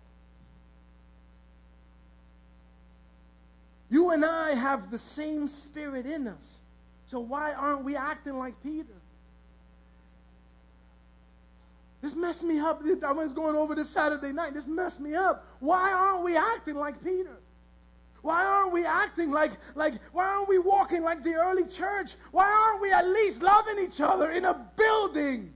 [3.89, 6.61] You and I have the same spirit in us.
[7.07, 8.96] So why aren't we acting like Peter?
[12.07, 12.85] This messed me up.
[13.05, 14.55] I was going over this Saturday night.
[14.55, 15.45] This messed me up.
[15.59, 17.37] Why aren't we acting like Peter?
[18.23, 22.15] Why aren't we acting like, like, why aren't we walking like the early church?
[22.31, 25.53] Why aren't we at least loving each other in a building?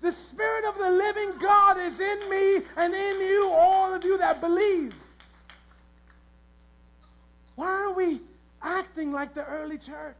[0.00, 4.16] The Spirit of the living God is in me and in you, all of you
[4.16, 4.94] that believe.
[7.56, 8.22] Why aren't we
[8.62, 10.16] acting like the early church?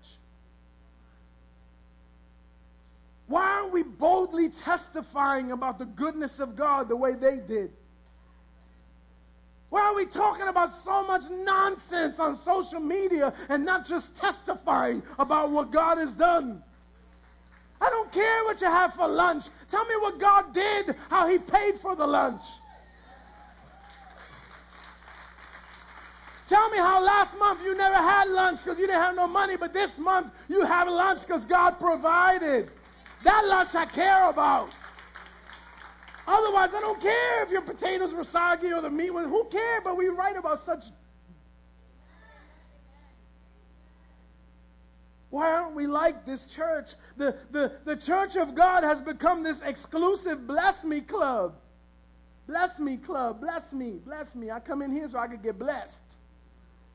[3.35, 7.73] Why aren't we boldly testifying about the goodness of God the way they did?
[9.70, 15.03] Why are we talking about so much nonsense on social media and not just testifying
[15.18, 16.62] about what God has done?
[17.81, 19.47] I don't care what you have for lunch.
[19.68, 22.44] Tell me what God did, how He paid for the lunch.
[26.49, 29.57] Tell me how last month you never had lunch because you didn't have no money,
[29.57, 32.70] but this month you have lunch because God provided.
[33.25, 34.71] That lunch I care about.
[36.27, 39.27] Otherwise, I don't care if your potatoes were soggy or the meat was.
[39.27, 39.83] Who cares?
[39.83, 40.85] But we write about such.
[45.31, 46.93] Why aren't we like this church?
[47.17, 51.57] The, the, the church of God has become this exclusive bless me club.
[52.47, 53.41] Bless me club.
[53.41, 53.99] Bless me.
[54.05, 54.51] Bless me.
[54.51, 56.03] I come in here so I could get blessed.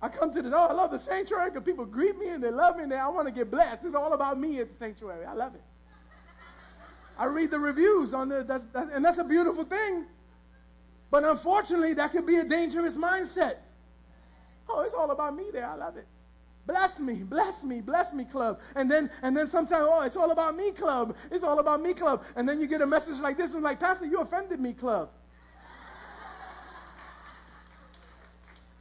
[0.02, 2.52] I come to this, oh, I love the sanctuary because people greet me and they
[2.52, 3.84] love me and they, I want to get blessed.
[3.84, 5.26] It's all about me at the sanctuary.
[5.26, 5.62] I love it.
[7.19, 10.05] I read the reviews on the, that's, that's, and that's a beautiful thing.
[11.12, 13.58] But unfortunately, that could be a dangerous mindset.
[14.69, 15.65] Oh, it's all about me there.
[15.65, 16.08] I love it.
[16.65, 18.62] Bless me, bless me, bless me, club.
[18.73, 21.17] And then, and then sometimes, oh, it's all about me, club.
[21.29, 22.23] It's all about me, club.
[22.38, 25.10] And then you get a message like this, and like, Pastor, you offended me, club.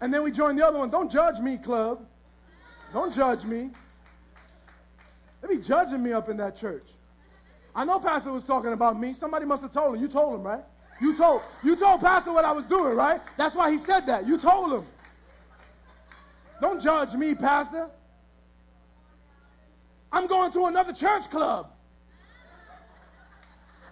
[0.00, 0.90] And then we join the other one.
[0.90, 2.06] Don't judge me, club.
[2.92, 3.70] Don't judge me.
[5.40, 6.86] They be judging me up in that church.
[7.74, 9.12] I know Pastor was talking about me.
[9.12, 10.02] Somebody must have told him.
[10.02, 10.64] You told him, right?
[11.00, 13.20] You told you told Pastor what I was doing, right?
[13.36, 14.26] That's why he said that.
[14.26, 14.86] You told him.
[16.60, 17.88] Don't judge me, Pastor.
[20.10, 21.70] I'm going to another church club.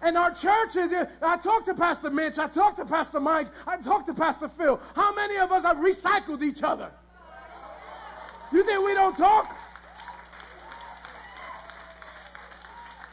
[0.03, 4.07] And our churches, I talked to Pastor Mitch, I talked to Pastor Mike, I talked
[4.07, 4.81] to Pastor Phil.
[4.95, 6.91] How many of us have recycled each other?
[8.53, 9.57] You think we don't talk?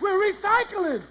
[0.04, 1.02] We're recycling.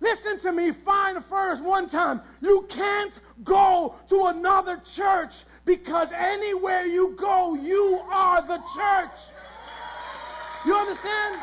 [0.00, 2.20] Listen to me fine first one time.
[2.42, 9.18] You can't go to another church because anywhere you go, you are the church.
[10.66, 11.40] You understand?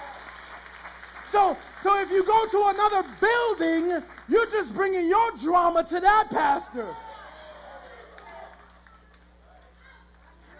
[1.31, 6.29] So, so if you go to another building, you're just bringing your drama to that
[6.29, 6.93] pastor.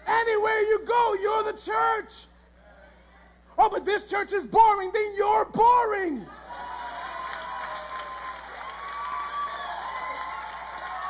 [0.08, 2.26] Anywhere you go, you're the church.
[3.62, 6.24] Oh, but this church is boring, then you're boring.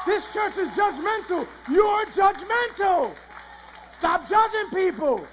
[0.04, 1.46] This church is judgmental.
[1.70, 3.14] You're judgmental.
[3.86, 5.24] Stop judging people.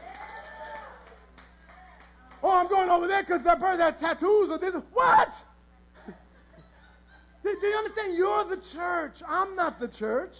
[2.44, 4.76] Oh, I'm going over there because that person has tattoos or this.
[4.94, 5.34] What?
[7.44, 8.16] do, do you understand?
[8.16, 9.24] You're the church.
[9.28, 10.36] I'm not the church.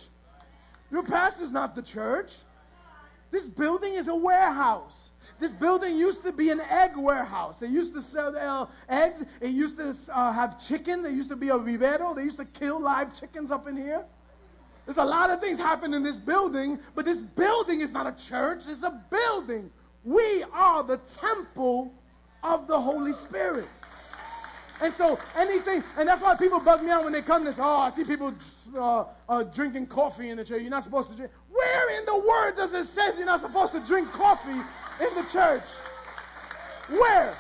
[0.92, 2.34] Your pastor's not the church.
[3.32, 5.07] This building is a warehouse.
[5.40, 7.60] This building used to be an egg warehouse.
[7.60, 9.24] They used to sell eggs.
[9.40, 11.04] It used to uh, have chicken.
[11.04, 12.14] There used to be a vivero.
[12.16, 14.04] They used to kill live chickens up in here.
[14.86, 18.26] There's a lot of things happen in this building, but this building is not a
[18.28, 18.62] church.
[18.68, 19.70] It's a building.
[20.06, 21.94] We are the temple
[22.42, 23.68] of the Holy Spirit.
[24.80, 27.60] And so anything, and that's why people bug me out when they come to this.
[27.60, 28.34] Oh, I see people
[28.76, 30.62] uh, uh, drinking coffee in the church.
[30.62, 31.32] You're not supposed to drink.
[31.50, 34.62] Where in the Word does it says you're not supposed to drink coffee
[35.00, 35.64] in the church?
[36.90, 37.36] Where?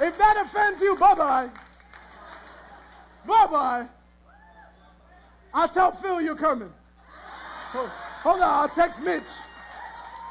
[0.00, 1.50] If that offends you, bye bye.
[3.26, 3.86] Bye bye.
[5.52, 6.72] I'll tell Phil you're coming.
[7.72, 9.22] Hold, on, I'll text Mitch.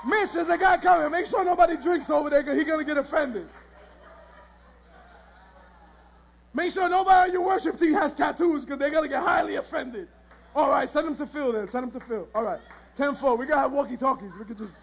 [0.06, 1.12] Mitch, there's a guy coming.
[1.12, 3.48] Make sure nobody drinks over there because he's going to get offended.
[6.54, 9.56] Make sure nobody on your worship team has tattoos because they're going to get highly
[9.56, 10.08] offended.
[10.56, 11.68] All right, send them to Phil then.
[11.68, 12.28] Send them to Phil.
[12.34, 12.60] All right.
[12.96, 13.36] 10 4.
[13.36, 14.32] We got to have walkie talkies.
[14.40, 14.74] We could just.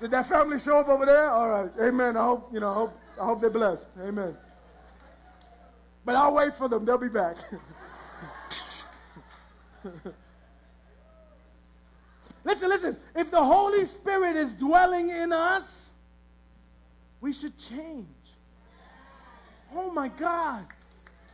[0.00, 1.30] Did that family show up over there?
[1.30, 1.70] All right.
[1.80, 2.16] Amen.
[2.16, 3.88] I hope, you know, I hope, I hope they're blessed.
[4.00, 4.36] Amen.
[6.04, 6.84] But I'll wait for them.
[6.84, 7.36] They'll be back.
[12.46, 12.96] Listen, listen.
[13.16, 15.90] If the Holy Spirit is dwelling in us,
[17.20, 18.06] we should change.
[19.74, 20.64] Oh my God.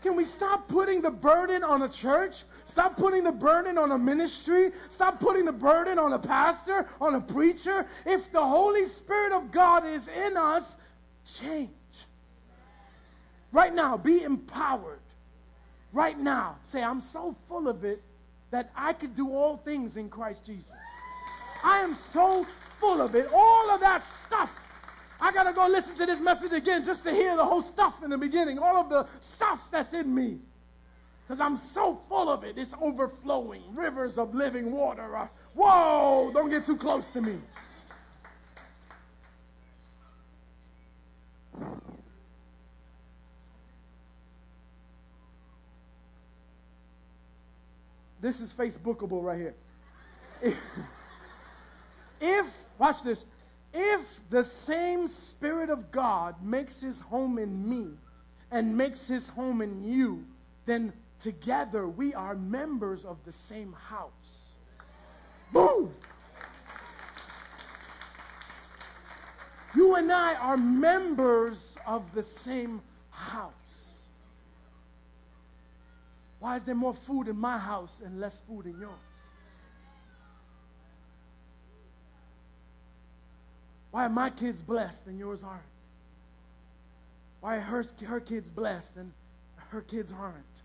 [0.03, 2.43] Can we stop putting the burden on a church?
[2.73, 4.73] Stop putting the burden on a ministry.
[4.89, 7.87] Stop putting the burden on a pastor, on a preacher.
[8.07, 10.79] If the Holy Spirit of God is in us,
[11.37, 11.69] change.
[13.53, 15.01] Right now, be empowered.
[15.93, 18.03] Right now, say, I'm so full of it
[18.53, 20.73] that I could do all things in Christ Jesus.
[21.63, 22.47] I am so
[22.81, 23.31] full of it.
[23.35, 24.59] All of that stuff.
[25.21, 28.03] I got to go listen to this message again just to hear the whole stuff
[28.03, 28.59] in the beginning.
[28.59, 30.39] All of the stuff that's in me.
[31.33, 32.59] Because I'm so full of it.
[32.59, 33.63] It's overflowing.
[33.75, 35.17] Rivers of living water.
[35.17, 37.39] Are, whoa, don't get too close to me.
[48.21, 50.55] This is Facebookable right here.
[52.21, 53.25] If, watch this,
[53.73, 57.95] if the same Spirit of God makes his home in me
[58.51, 60.27] and makes his home in you,
[60.67, 60.93] then
[61.23, 64.49] together we are members of the same house.
[65.53, 65.91] Boom!
[69.75, 73.53] You and I are members of the same house.
[76.41, 78.99] Why is there more food in my house and less food in yours?
[83.93, 85.63] Why are my kids blessed and yours aren't?
[87.41, 89.13] Why are her, her kids blessed and
[89.69, 90.63] her kids aren't?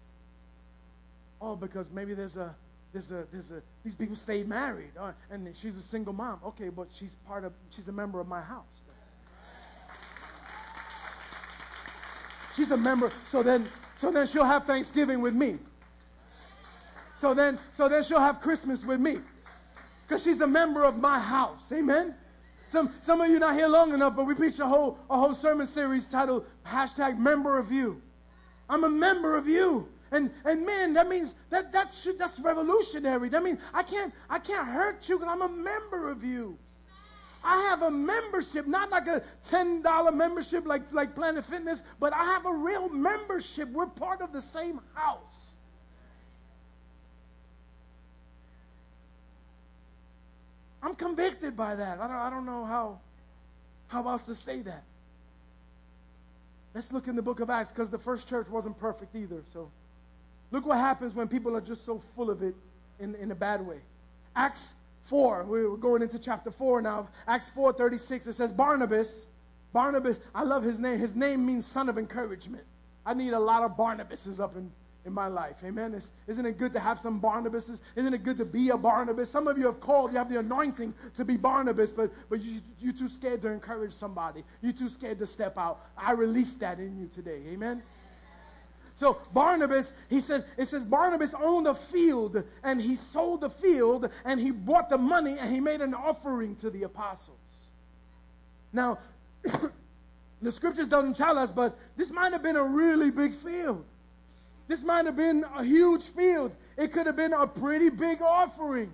[1.42, 2.56] Oh, because maybe there's a
[2.94, 6.40] there's a there's a these people stayed married uh, and she's a single mom.
[6.46, 8.64] Okay, but she's part of she's a member of my house.
[12.56, 13.12] She's a member.
[13.32, 13.68] So then
[13.98, 15.58] so then she'll have Thanksgiving with me.
[17.16, 19.18] So then so then she'll have Christmas with me.
[20.08, 21.72] Because she's a member of my house.
[21.74, 22.16] Amen.
[22.70, 25.34] Some, some of you not here long enough, but we preached a whole, a whole
[25.34, 28.02] sermon series titled hashtag member of you.
[28.70, 29.88] I'm a member of you.
[30.12, 33.30] And, and man, that means that, that should, that's revolutionary.
[33.30, 36.58] That means I can't, I can't hurt you because I'm a member of you.
[37.43, 42.26] I have a membership, not like a $10 membership like, like Planet Fitness, but I
[42.26, 43.70] have a real membership.
[43.70, 45.51] We're part of the same house.
[50.82, 51.99] I'm convicted by that.
[51.99, 52.99] I don't, I don't know how,
[53.88, 54.84] how else to say that.
[56.74, 59.41] Let's look in the book of Acts because the first church wasn't perfect either.
[59.51, 59.72] So
[60.52, 62.56] look what happens when people are just so full of it
[63.00, 63.78] in, in a bad way.
[64.36, 64.74] Acts
[65.06, 67.08] 4, we're going into chapter 4 now.
[67.28, 69.26] Acts 4 36, it says, Barnabas,
[69.74, 71.00] Barnabas, I love his name.
[71.00, 72.64] His name means son of encouragement.
[73.06, 74.72] I need a lot of Barnabases up in
[75.08, 75.56] in my life.
[75.64, 75.95] Amen.
[75.95, 77.80] It's, isn't it good to have some Barnabases?
[77.95, 79.32] Isn't it good to be a Barnabas?
[79.32, 82.60] Some of you have called, you have the anointing to be Barnabas, but, but you,
[82.80, 84.43] you're too scared to encourage somebody.
[84.62, 85.80] You're too scared to step out.
[85.98, 87.41] I release that in you today.
[87.54, 87.82] Amen.
[88.98, 94.10] So Barnabas, he says, it says Barnabas owned a field and he sold the field
[94.26, 97.38] and he bought the money and he made an offering to the apostles.
[98.74, 98.98] Now,
[100.41, 103.86] the scriptures doesn't tell us, but this might have been a really big field.
[104.68, 106.52] This might have been a huge field.
[106.76, 108.91] It could have been a pretty big offering.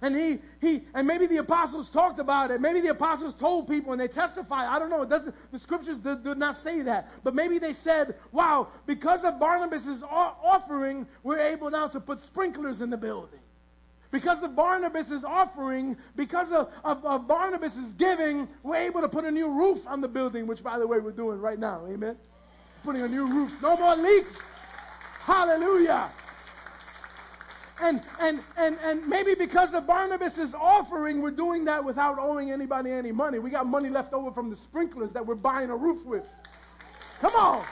[0.00, 2.60] And he, he, and maybe the apostles talked about it.
[2.60, 4.68] Maybe the apostles told people and they testified.
[4.68, 5.02] I don't know.
[5.02, 7.10] It doesn't, the scriptures do, not say that.
[7.24, 12.80] But maybe they said, wow, because of Barnabas' offering, we're able now to put sprinklers
[12.80, 13.40] in the building.
[14.10, 19.30] Because of Barnabas' offering, because of, of, of Barnabas' giving, we're able to put a
[19.30, 21.86] new roof on the building, which, by the way, we're doing right now.
[21.88, 22.16] Amen
[22.84, 23.52] putting a new roof.
[23.62, 24.40] No more leaks.
[25.20, 26.10] Hallelujah.
[27.80, 32.90] And, and, and, and maybe because of Barnabas' offering, we're doing that without owing anybody
[32.90, 33.38] any money.
[33.38, 36.28] We got money left over from the sprinklers that we're buying a roof with.
[37.20, 37.64] Come on.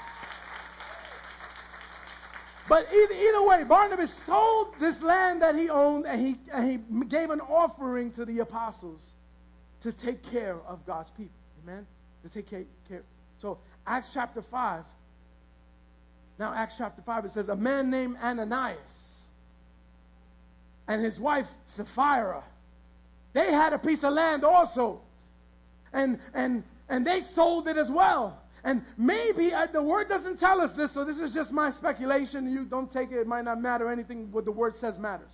[2.69, 7.05] But either, either way, Barnabas sold this land that he owned and he, and he
[7.05, 9.15] gave an offering to the apostles
[9.81, 11.31] to take care of God's people.
[11.65, 11.87] Amen?
[12.25, 12.65] To take care.
[12.89, 13.03] care.
[13.39, 14.83] So, Acts chapter 5,
[16.39, 19.16] now, Acts chapter 5, it says, A man named Ananias
[20.89, 22.43] and his wife Sapphira,
[23.32, 25.01] they had a piece of land also.
[25.93, 28.41] And, and, and they sold it as well.
[28.64, 32.51] And maybe uh, the word doesn't tell us this, so this is just my speculation.
[32.51, 33.89] You don't take it, it might not matter.
[33.89, 35.30] Anything what the word says matters.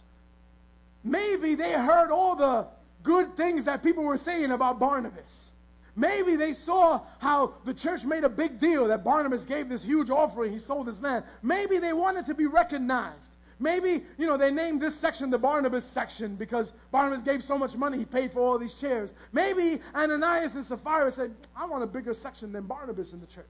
[1.03, 2.67] Maybe they heard all the
[3.03, 5.51] good things that people were saying about Barnabas.
[5.95, 10.11] Maybe they saw how the church made a big deal that Barnabas gave this huge
[10.11, 11.25] offering, he sold his land.
[11.43, 13.31] Maybe they wanted to be recognized.
[13.63, 17.77] Maybe, you know, they named this section the Barnabas section because Barnabas gave so much
[17.77, 19.13] money, he paid for all these chairs.
[19.33, 23.47] Maybe Ananias and Sapphira said, I want a bigger section than Barnabas in the church.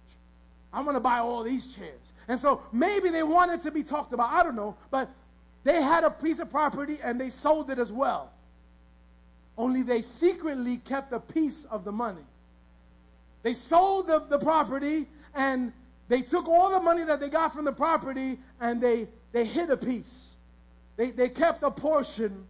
[0.71, 2.13] I want to buy all these chairs.
[2.29, 4.31] And so maybe they wanted to be talked about.
[4.31, 4.77] I don't know.
[4.91, 5.11] But
[5.65, 8.31] they had a piece of property and they sold it as well.
[9.57, 12.25] Only they secretly kept a piece of the money.
[13.43, 15.73] They sold the, the property and
[16.09, 19.71] they took all the money that they got from the property and they, they hid
[19.71, 20.37] a piece.
[20.97, 22.47] They, they kept a portion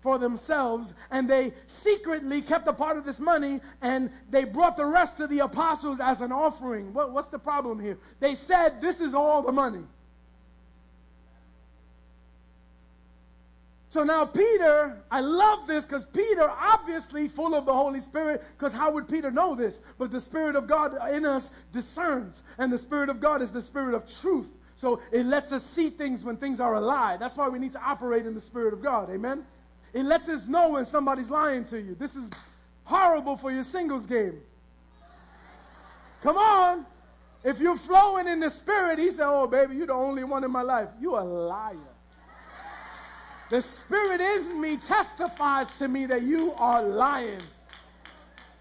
[0.00, 4.86] for themselves and they secretly kept a part of this money and they brought the
[4.86, 6.94] rest to the apostles as an offering.
[6.94, 7.98] What, what's the problem here?
[8.20, 9.84] They said, This is all the money.
[13.88, 18.72] So now Peter, I love this because Peter, obviously full of the Holy Spirit, because
[18.72, 19.80] how would Peter know this?
[19.96, 23.60] But the Spirit of God in us discerns, and the Spirit of God is the
[23.60, 24.48] Spirit of truth.
[24.76, 27.16] So it lets us see things when things are a lie.
[27.16, 29.10] That's why we need to operate in the Spirit of God.
[29.10, 29.44] Amen?
[29.94, 31.96] It lets us know when somebody's lying to you.
[31.98, 32.30] This is
[32.84, 34.38] horrible for your singles game.
[36.22, 36.86] Come on.
[37.42, 40.50] If you're flowing in the spirit, he said, Oh, baby, you're the only one in
[40.50, 40.88] my life.
[41.00, 41.76] You're a liar.
[43.48, 47.42] The spirit in me testifies to me that you are lying.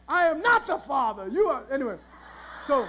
[0.08, 1.28] I am not the father.
[1.28, 1.98] You are anyway.
[2.68, 2.88] So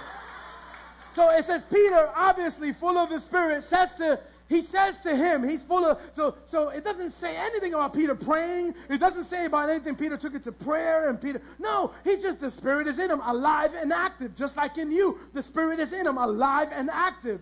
[1.17, 5.43] so it says Peter, obviously full of the spirit, says to he says to him,
[5.43, 8.75] he's full of, so, so it doesn't say anything about Peter praying.
[8.87, 12.39] It doesn't say about anything Peter took it to prayer and Peter, no, he's just,
[12.39, 15.19] the Spirit is in him, alive and active, just like in you.
[15.33, 17.41] The Spirit is in him, alive and active.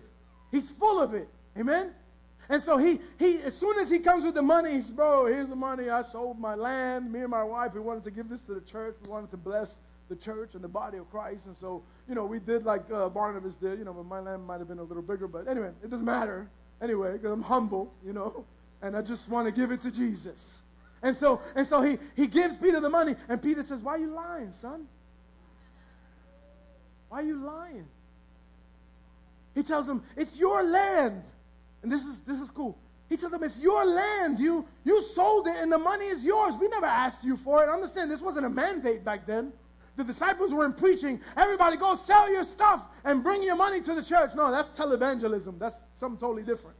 [0.50, 1.28] He's full of it.
[1.56, 1.92] Amen?
[2.48, 5.48] And so he, he, as soon as he comes with the money, he's, bro, here's
[5.48, 5.90] the money.
[5.90, 7.12] I sold my land.
[7.12, 8.96] Me and my wife, we wanted to give this to the church.
[9.04, 9.76] We wanted to bless
[10.08, 11.46] the church and the body of Christ.
[11.46, 13.78] And so, you know, we did like uh, Barnabas did.
[13.78, 16.48] You know, my land might have been a little bigger, but anyway, it doesn't matter
[16.80, 18.44] anyway, because I'm humble, you know,
[18.82, 20.62] and I just want to give it to Jesus.
[21.02, 23.98] And so, and so he, he gives Peter the money, and Peter says, Why are
[23.98, 24.86] you lying, son?
[27.08, 27.86] Why are you lying?
[29.54, 31.22] He tells him, It's your land.
[31.82, 32.76] And this is this is cool.
[33.08, 34.38] He tells them, It's your land.
[34.38, 36.54] You you sold it and the money is yours.
[36.60, 37.68] We never asked you for it.
[37.68, 39.52] Understand this wasn't a mandate back then
[39.96, 44.02] the disciples weren't preaching, everybody go sell your stuff and bring your money to the
[44.02, 44.30] church.
[44.34, 45.58] No, that's televangelism.
[45.58, 46.76] That's something totally different.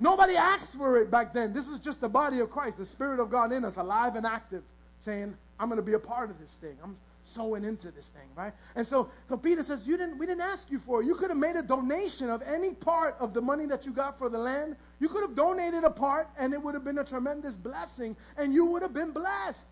[0.00, 1.52] Nobody asked for it back then.
[1.52, 4.26] This is just the body of Christ, the Spirit of God in us, alive and
[4.26, 4.64] active,
[4.98, 6.76] saying, I'm going to be a part of this thing.
[6.82, 8.52] I'm sowing into this thing, right?
[8.74, 11.06] And so, so Peter says, you didn't, we didn't ask you for it.
[11.06, 14.18] You could have made a donation of any part of the money that you got
[14.18, 14.74] for the land.
[14.98, 18.52] You could have donated a part, and it would have been a tremendous blessing, and
[18.52, 19.66] you would have been blessed.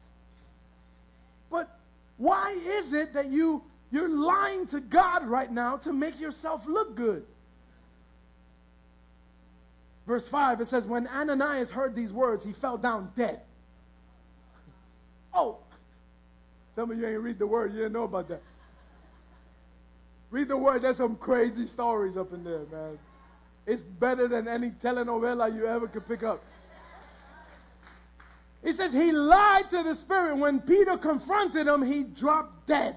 [2.21, 6.95] Why is it that you you're lying to God right now to make yourself look
[6.95, 7.25] good?
[10.07, 13.41] Verse 5 it says when Ananias heard these words he fell down dead.
[15.33, 15.61] Oh.
[16.77, 18.43] Some of you ain't read the word, you didn't know about that.
[20.31, 22.99] Read the word, there's some crazy stories up in there, man.
[23.67, 26.45] It's better than any telenovela you ever could pick up.
[28.63, 30.37] He says he lied to the Spirit.
[30.37, 32.97] When Peter confronted him, he dropped dead.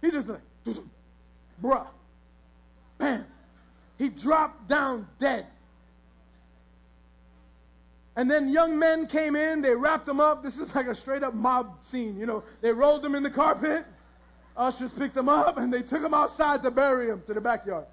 [0.00, 0.40] He just like,
[1.62, 1.86] bruh,
[2.98, 3.26] bam.
[3.98, 5.46] He dropped down dead.
[8.16, 10.42] And then young men came in, they wrapped him up.
[10.42, 12.18] This is like a straight up mob scene.
[12.18, 13.84] You know, they rolled him in the carpet.
[14.56, 17.86] Ushers picked him up and they took him outside to bury him to the backyard.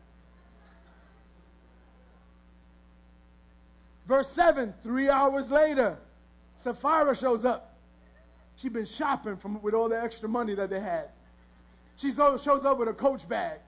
[4.08, 5.98] Verse 7 three hours later,
[6.58, 7.76] Sapphira shows up.
[8.58, 11.10] She's been shopping from, with all the extra money that they had.
[11.98, 13.60] She shows up with a coach bag.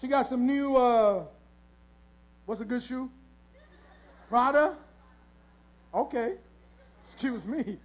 [0.00, 1.24] She got some new, uh,
[2.44, 3.10] what's a good shoe?
[4.28, 4.76] Prada?
[5.92, 6.34] Okay.
[7.04, 7.78] Excuse me.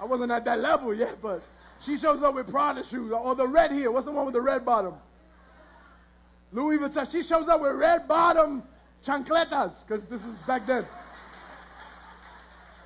[0.00, 1.42] I wasn't at that level yet, but
[1.80, 3.90] she shows up with Prada shoes or the red here.
[3.90, 4.94] What's the one with the red bottom?
[6.52, 7.10] Louis Vuitton.
[7.10, 8.62] She shows up with red bottom
[9.06, 10.84] chancletas, because this is back then.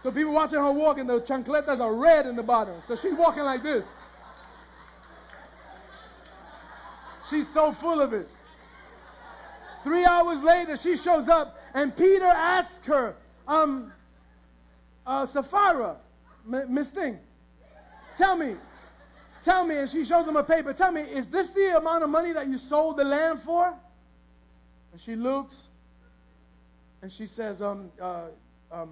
[0.02, 2.74] So people watching her walk, and the chancletas are red in the bottom.
[2.86, 3.86] So she's walking like this.
[7.28, 8.28] She's so full of it.
[9.84, 13.14] Three hours later, she shows up, and Peter asks her,
[13.48, 13.92] um,
[15.06, 15.96] uh, Sapphira,
[16.44, 17.18] Miss Thing,
[18.18, 18.56] tell me,
[19.42, 22.10] tell me, and she shows him a paper, tell me, is this the amount of
[22.10, 23.72] money that you sold the land for?
[24.92, 25.68] And she looks,
[27.02, 28.26] and she says, um, uh,
[28.70, 28.90] um,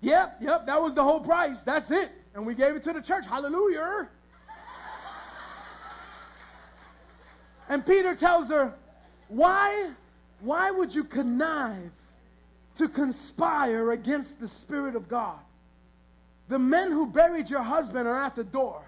[0.00, 1.62] yep, yep, that was the whole price.
[1.62, 2.10] That's it.
[2.34, 3.26] And we gave it to the church.
[3.26, 4.08] Hallelujah.
[7.68, 8.74] and Peter tells her,
[9.28, 9.90] why,
[10.40, 11.90] why would you connive
[12.76, 15.38] to conspire against the Spirit of God?
[16.48, 18.82] The men who buried your husband are at the door,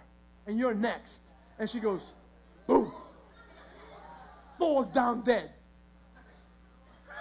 [0.47, 1.21] and you're next.
[1.59, 2.01] And she goes,
[2.67, 2.93] boom,
[4.59, 5.51] falls down dead.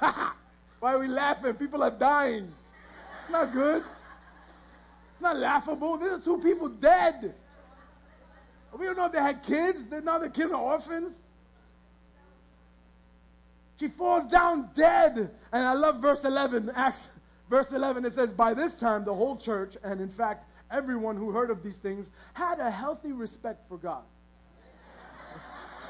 [0.79, 1.53] Why are we laughing?
[1.55, 2.51] People are dying.
[3.21, 3.83] It's not good.
[5.13, 5.97] It's not laughable.
[5.97, 7.33] These are two people dead.
[8.77, 9.85] We don't know if they had kids.
[10.03, 11.19] Now the kids are orphans.
[13.79, 15.31] She falls down dead.
[15.51, 16.71] And I love verse 11.
[16.75, 17.07] Acts,
[17.49, 21.31] verse 11, it says, By this time, the whole church, and in fact, everyone who
[21.31, 24.03] heard of these things, had a healthy respect for God.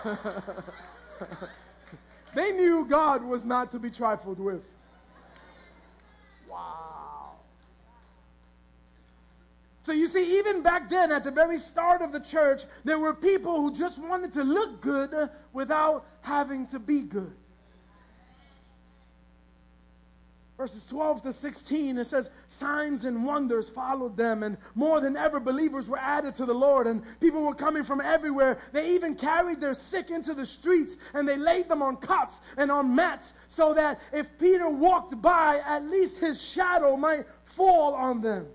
[2.38, 4.61] They knew God was not to be trifled with.
[6.47, 7.31] Wow.
[9.81, 13.15] So you see, even back then, at the very start of the church, there were
[13.15, 17.33] people who just wanted to look good without having to be good.
[20.58, 25.39] Verses 12 to 16, it says, Signs and wonders followed them, and more than ever,
[25.39, 28.58] believers were added to the Lord, and people were coming from everywhere.
[28.72, 32.72] They even carried their sick into the streets, and they laid them on cots and
[32.72, 38.22] on mats, so that if Peter walked by, at least his shadow might fall on
[38.22, 38.47] them.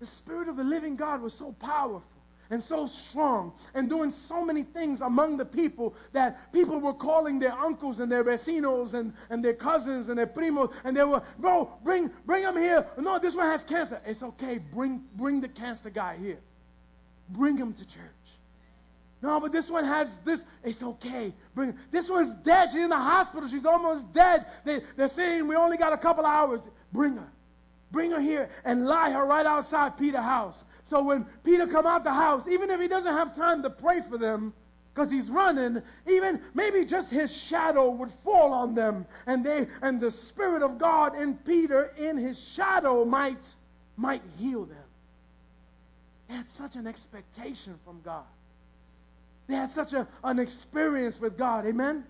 [0.00, 2.17] The Spirit of the living God was so powerful
[2.50, 7.38] and so strong and doing so many things among the people that people were calling
[7.38, 11.22] their uncles and their vecinos and, and their cousins and their primos and they were,
[11.38, 12.86] bro, bring, bring him here.
[12.96, 14.00] No, this one has cancer.
[14.06, 14.58] It's okay.
[14.58, 16.38] Bring, bring the cancer guy here.
[17.28, 18.04] Bring him to church.
[19.20, 20.42] No, but this one has this.
[20.62, 21.34] It's okay.
[21.54, 22.70] Bring this one's dead.
[22.70, 23.48] She's in the hospital.
[23.48, 24.46] She's almost dead.
[24.64, 26.60] They, they're saying we only got a couple hours.
[26.92, 27.28] Bring her.
[27.90, 30.64] Bring her here and lie her right outside Peter's house.
[30.84, 34.02] So when Peter come out the house, even if he doesn't have time to pray
[34.02, 34.52] for them,
[34.94, 40.00] because he's running, even maybe just his shadow would fall on them, and they and
[40.00, 43.54] the Spirit of God in Peter in his shadow might
[43.96, 44.76] might heal them.
[46.28, 48.24] They had such an expectation from God.
[49.46, 51.64] They had such a, an experience with God.
[51.64, 52.04] Amen.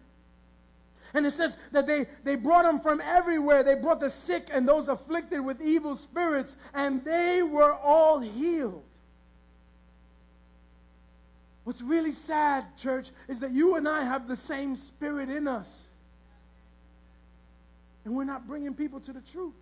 [1.15, 3.63] And it says that they, they brought them from everywhere.
[3.63, 8.85] They brought the sick and those afflicted with evil spirits, and they were all healed.
[11.65, 15.87] What's really sad, church, is that you and I have the same spirit in us.
[18.05, 19.53] And we're not bringing people to the truth.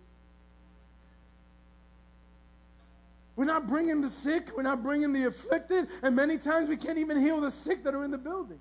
[3.35, 6.97] We're not bringing the sick, we're not bringing the afflicted, and many times we can't
[6.97, 8.59] even heal the sick that are in the building.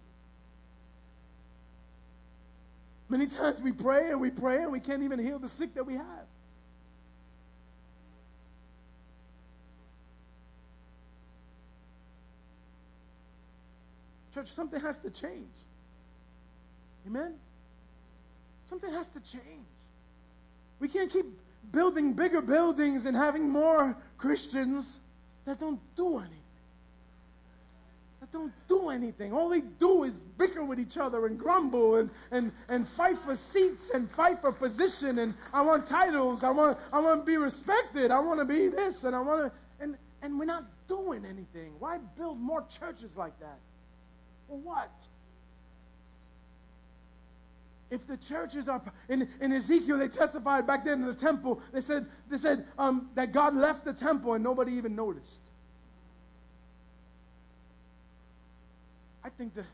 [3.09, 5.86] Many times we pray and we pray and we can't even heal the sick that
[5.86, 6.26] we have.
[14.34, 15.54] Church, something has to change.
[17.07, 17.34] Amen?
[18.68, 19.66] Something has to change.
[20.80, 21.26] We can't keep
[21.72, 24.98] building bigger buildings and having more Christians
[25.46, 26.45] that don't do anything
[28.32, 29.32] that don't do anything.
[29.32, 33.36] All they do is bicker with each other and grumble and, and, and fight for
[33.36, 36.42] seats and fight for position and I want titles.
[36.42, 38.10] I want I want to be respected.
[38.10, 41.72] I want to be this and I want to and and we're not doing anything.
[41.78, 43.58] Why build more churches like that?
[44.48, 44.92] For what?
[47.88, 51.60] If the churches are in, in Ezekiel, they testified back then in the temple.
[51.72, 55.38] They said they said um, that God left the temple and nobody even noticed.
[59.26, 59.64] I think the,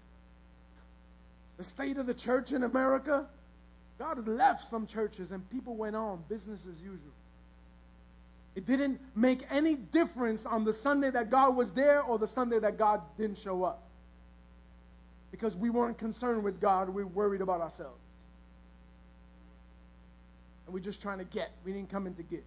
[1.59, 3.26] the state of the church in America,
[3.98, 7.12] God left some churches and people went on business as usual.
[8.55, 12.61] It didn't make any difference on the Sunday that God was there or the Sunday
[12.61, 13.82] that God didn't show up.
[15.30, 18.00] Because we weren't concerned with God, we were worried about ourselves.
[20.64, 21.50] And we're just trying to get.
[21.66, 22.44] We didn't come in to get.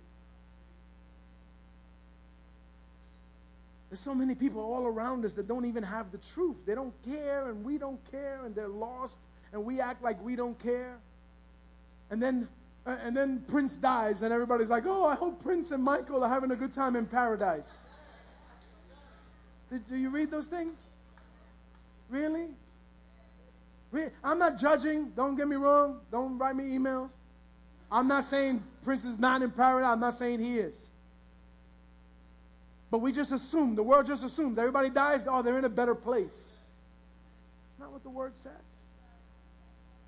[3.95, 6.57] There's so many people all around us that don't even have the truth.
[6.65, 9.17] They don't care, and we don't care, and they're lost,
[9.53, 10.97] and we act like we don't care.
[12.09, 12.49] And then,
[12.85, 16.27] uh, and then Prince dies, and everybody's like, "Oh, I hope Prince and Michael are
[16.27, 17.85] having a good time in paradise."
[19.71, 20.77] Did, do you read those things?
[22.09, 22.47] Really?
[24.25, 25.11] I'm not judging.
[25.11, 26.01] Don't get me wrong.
[26.11, 27.11] Don't write me emails.
[27.89, 29.93] I'm not saying Prince is not in paradise.
[29.93, 30.75] I'm not saying he is.
[32.95, 35.93] But we just assume, the world just assumes everybody dies, oh, they're in a better
[35.93, 36.47] place.
[37.77, 38.53] Not what the word says.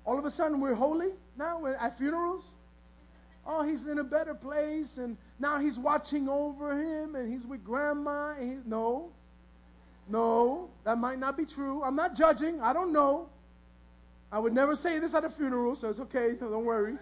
[0.06, 2.46] All of a sudden, we're holy now we're at funerals.
[3.46, 7.62] Oh, he's in a better place, and now he's watching over him, and he's with
[7.62, 8.32] grandma.
[8.40, 9.10] He, no,
[10.08, 11.82] no, that might not be true.
[11.82, 12.58] I'm not judging.
[12.62, 13.28] I don't know.
[14.32, 16.36] I would never say this at a funeral, so it's okay.
[16.40, 16.96] Don't worry.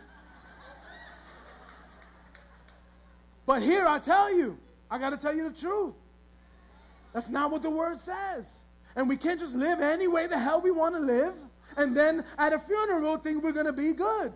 [3.46, 4.58] But here I tell you,
[4.90, 5.94] I got to tell you the truth.
[7.12, 8.60] That's not what the word says.
[8.94, 11.34] And we can't just live any way the hell we want to live
[11.76, 14.32] and then at a funeral think we're going to be good.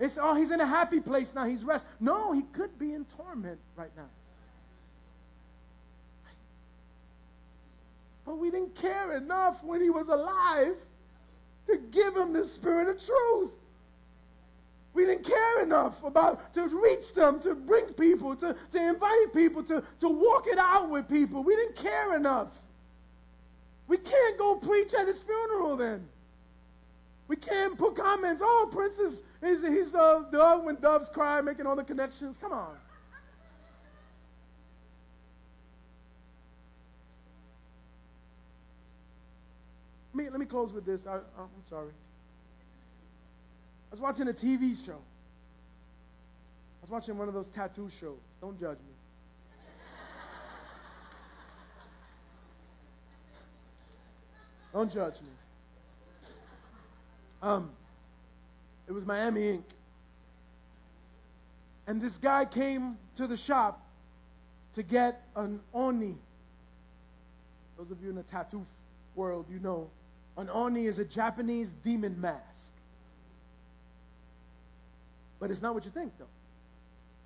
[0.00, 1.44] It's, oh, he's in a happy place now.
[1.44, 1.86] He's rest.
[2.00, 4.08] No, he could be in torment right now.
[8.24, 10.74] But we didn't care enough when he was alive
[11.68, 13.50] to give him the spirit of truth.
[14.96, 19.62] We didn't care enough about to reach them, to bring people, to, to invite people,
[19.64, 21.44] to, to walk it out with people.
[21.44, 22.48] We didn't care enough.
[23.88, 26.08] We can't go preach at his funeral then.
[27.28, 31.76] We can't put comments, oh, Prince is he's, a dove when doves cry, making all
[31.76, 32.38] the connections.
[32.38, 32.74] Come on.
[40.14, 41.06] Let me, let me close with this.
[41.06, 41.90] I, I'm sorry.
[43.90, 44.92] I was watching a TV show.
[44.92, 48.18] I was watching one of those tattoo shows.
[48.40, 48.94] Don't judge me.
[54.72, 55.28] Don't judge me.
[57.42, 57.70] Um,
[58.86, 59.64] it was Miami Ink.
[61.86, 63.80] And this guy came to the shop
[64.74, 66.14] to get an oni.
[67.78, 68.66] Those of you in the tattoo
[69.14, 69.88] world, you know.
[70.36, 72.72] An oni is a Japanese demon mask.
[75.38, 76.24] But it's not what you think, though.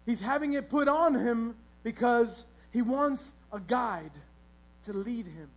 [0.06, 2.42] He's having it put on him because
[2.72, 4.12] he wants a guide
[4.84, 5.48] to lead him.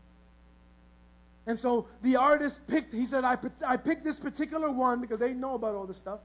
[1.46, 5.34] And so the artist picked, he said, I, I picked this particular one because they
[5.34, 6.20] know about all this stuff.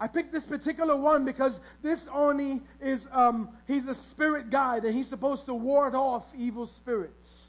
[0.00, 4.94] I picked this particular one because this Oni is, um, he's a spirit guide and
[4.94, 7.48] he's supposed to ward off evil spirits.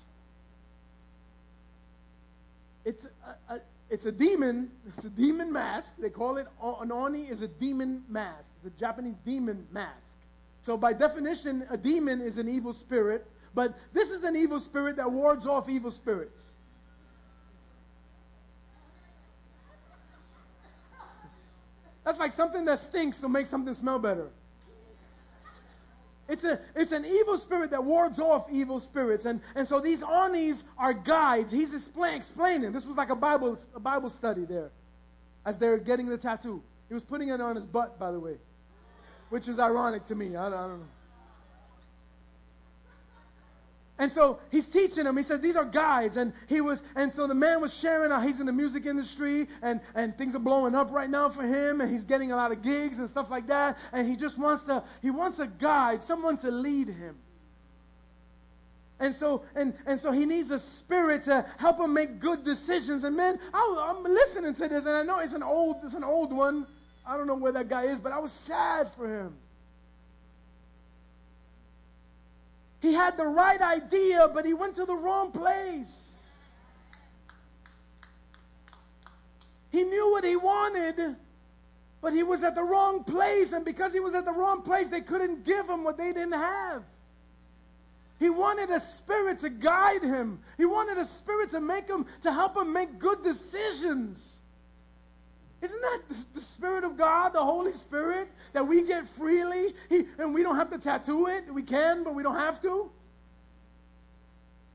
[2.85, 3.07] It's
[3.49, 3.59] a, a,
[3.93, 5.93] it's a demon, it's a demon mask.
[5.99, 6.47] They call it,
[6.81, 8.49] an Oni is a demon mask.
[8.57, 10.17] It's a Japanese demon mask.
[10.61, 13.23] So by definition, a demon is an evil spirit,
[13.53, 16.55] but this is an evil spirit that wards off evil spirits.
[22.03, 24.29] That's like something that stinks to make something smell better.
[26.29, 29.25] It's, a, it's an evil spirit that wards off evil spirits.
[29.25, 31.51] And, and so these Onis are guides.
[31.51, 32.71] He's explain, explaining.
[32.71, 34.71] This was like a Bible, a Bible study there
[35.45, 36.63] as they're getting the tattoo.
[36.87, 38.35] He was putting it on his butt, by the way,
[39.29, 40.35] which is ironic to me.
[40.35, 40.85] I, I don't know.
[44.03, 45.15] And so he's teaching them.
[45.15, 46.17] He said, These are guides.
[46.17, 49.47] And he was, and so the man was sharing how he's in the music industry
[49.61, 52.51] and, and things are blowing up right now for him, and he's getting a lot
[52.51, 53.77] of gigs and stuff like that.
[53.93, 57.15] And he just wants to, he wants a guide, someone to lead him.
[58.99, 63.05] And so, and, and so he needs a spirit to help him make good decisions.
[63.05, 66.03] And man, I, I'm listening to this, and I know it's an old, it's an
[66.03, 66.67] old one.
[67.07, 69.37] I don't know where that guy is, but I was sad for him.
[72.83, 76.17] He had the right idea, but he went to the wrong place.
[79.71, 81.15] He knew what he wanted,
[82.01, 83.53] but he was at the wrong place.
[83.53, 86.33] And because he was at the wrong place, they couldn't give him what they didn't
[86.33, 86.83] have.
[88.19, 90.41] He wanted a spirit to guide him.
[90.57, 94.41] He wanted a spirit to make him, to help him make good decisions.
[95.63, 96.01] Isn't that
[96.35, 99.73] the Spirit of God, the Holy Spirit, that we get freely?
[99.87, 101.53] He, and we don't have to tattoo it.
[101.53, 102.91] We can, but we don't have to.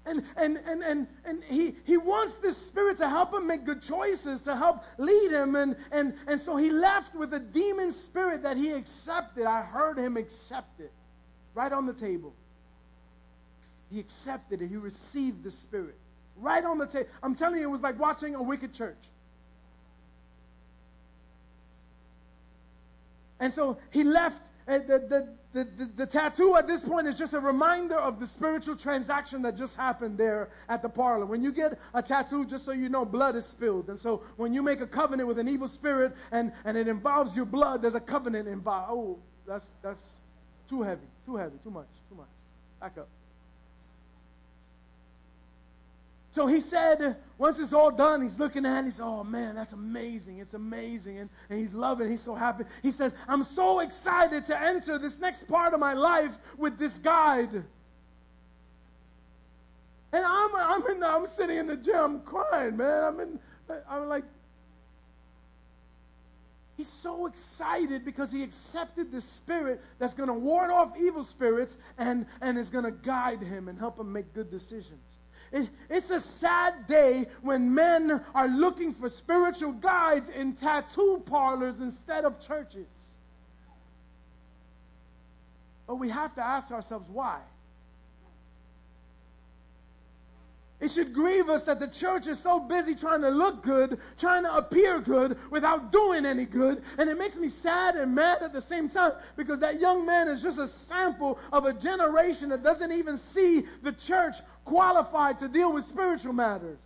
[0.07, 3.82] And, and, and, and, and he, he wants this Spirit to help him make good
[3.82, 5.57] choices, to help lead him.
[5.57, 9.45] And, and, and so he left with a demon spirit that he accepted.
[9.45, 10.93] I heard him accept it
[11.55, 12.32] right on the table.
[13.91, 14.68] He accepted it.
[14.68, 15.97] He received the Spirit
[16.39, 17.11] right on the table.
[17.22, 18.97] I'm telling you, it was like watching a wicked church.
[23.41, 24.41] And so he left.
[24.66, 28.26] Uh, the, the, the, the, tattoo at this point is just a reminder of the
[28.26, 31.24] spiritual transaction that just happened there at the parlor.
[31.24, 33.89] When you get a tattoo, just so you know, blood is spilled.
[33.89, 37.34] And so when you make a covenant with an evil spirit and, and it involves
[37.34, 38.89] your blood, there's a covenant involved.
[38.93, 40.07] Oh, that's, that's
[40.68, 42.28] too heavy, too heavy, too much, too much.
[42.78, 43.09] Back up.
[46.39, 49.57] So he said, once it's all done, he's looking at it, he said, Oh man,
[49.57, 50.39] that's amazing.
[50.39, 51.18] It's amazing.
[51.18, 52.62] And, and he's loving He's so happy.
[52.80, 56.97] He says, I'm so excited to enter this next part of my life with this
[57.01, 57.53] guide.
[57.53, 57.66] And
[60.12, 63.03] I'm, I'm, in the, I'm sitting in the gym, crying, man.
[63.03, 63.41] I'm, in,
[63.91, 64.22] I'm like,
[66.76, 71.76] He's so excited because he accepted the spirit that's going to ward off evil spirits
[71.99, 75.03] and, and is going to guide him and help him make good decisions.
[75.53, 82.24] It's a sad day when men are looking for spiritual guides in tattoo parlors instead
[82.24, 82.86] of churches.
[85.86, 87.40] But we have to ask ourselves why.
[90.80, 94.44] It should grieve us that the church is so busy trying to look good, trying
[94.44, 96.82] to appear good without doing any good.
[96.99, 100.28] And it makes me sad and mad at the same time because that young man
[100.28, 104.36] is just a sample of a generation that doesn't even see the church
[104.69, 106.79] qualified to deal with spiritual matters.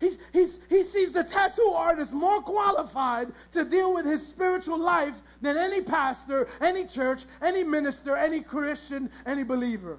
[0.00, 5.14] He's, he's, he sees the tattoo artist more qualified to deal with his spiritual life
[5.42, 9.98] than any pastor, any church, any minister, any Christian, any believer.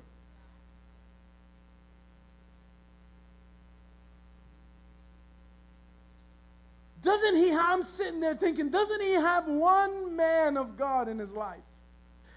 [7.04, 11.32] Doesn't he, I'm sitting there thinking, doesn't he have one man of God in his
[11.32, 11.71] life?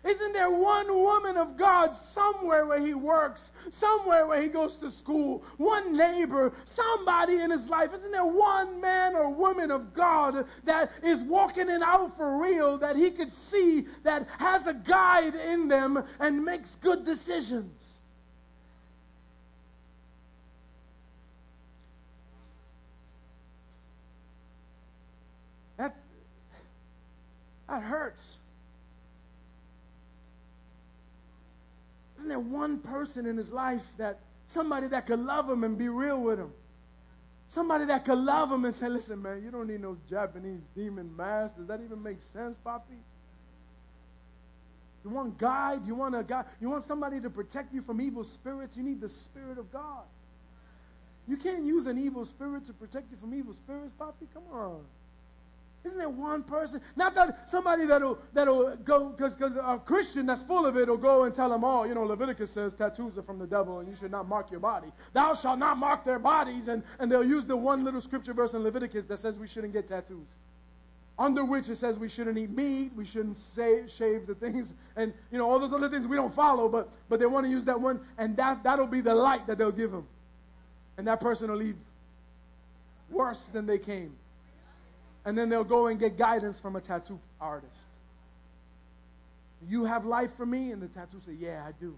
[0.05, 4.91] Isn't there one woman of God somewhere where he works, somewhere where he goes to
[4.91, 7.95] school, one neighbor, somebody in his life?
[7.95, 12.77] Isn't there one man or woman of God that is walking it out for real
[12.79, 17.99] that he could see that has a guide in them and makes good decisions?
[25.79, 25.97] That's,
[27.71, 28.37] that hurts.
[32.25, 35.91] Isn't there one person in his life that somebody that could love him and be
[35.91, 36.53] real with him?
[37.49, 41.15] Somebody that could love him and say, listen, man, you don't need no Japanese demon
[41.15, 41.55] mask.
[41.59, 42.95] Does that even make sense, Poppy?
[45.05, 45.87] You want guide?
[45.87, 46.45] You want a guy?
[46.63, 48.75] You want somebody to protect you from evil spirits?
[48.75, 50.05] You need the Spirit of God.
[51.29, 54.29] You can't use an evil spirit to protect you from evil spirits, Poppy.
[54.33, 54.81] Come on.
[55.85, 56.81] Isn't there one person?
[56.97, 60.97] Not that somebody that'll that'll go because because a Christian that's full of it will
[60.97, 61.87] go and tell them, all.
[61.87, 64.61] you know, Leviticus says tattoos are from the devil and you should not mark your
[64.61, 64.89] body.
[65.13, 68.55] Thou shalt not mark their bodies, and and they'll use the one little scripture verse
[68.55, 70.27] in Leviticus that says we shouldn't get tattoos.
[71.19, 75.13] Under which it says we shouldn't eat meat, we shouldn't say, shave the things, and
[75.31, 77.67] you know all those other things we don't follow, but but they want to use
[77.67, 80.07] that one, and that that'll be the light that they'll give them,
[80.97, 81.77] and that person will leave
[83.11, 84.17] worse than they came
[85.25, 87.79] and then they'll go and get guidance from a tattoo artist.
[89.69, 90.73] You have life for me?
[90.73, 91.97] And the tattoo say, Yeah, I do.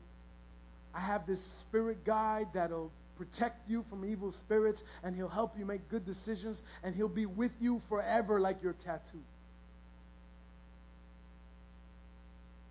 [0.95, 5.64] I have this spirit guide that'll protect you from evil spirits, and he'll help you
[5.64, 9.22] make good decisions, and he'll be with you forever like your tattoo.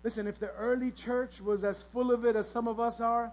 [0.02, 3.32] Listen, if the early church was as full of it as some of us are,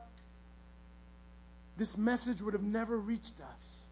[1.78, 3.82] this message would have never reached us.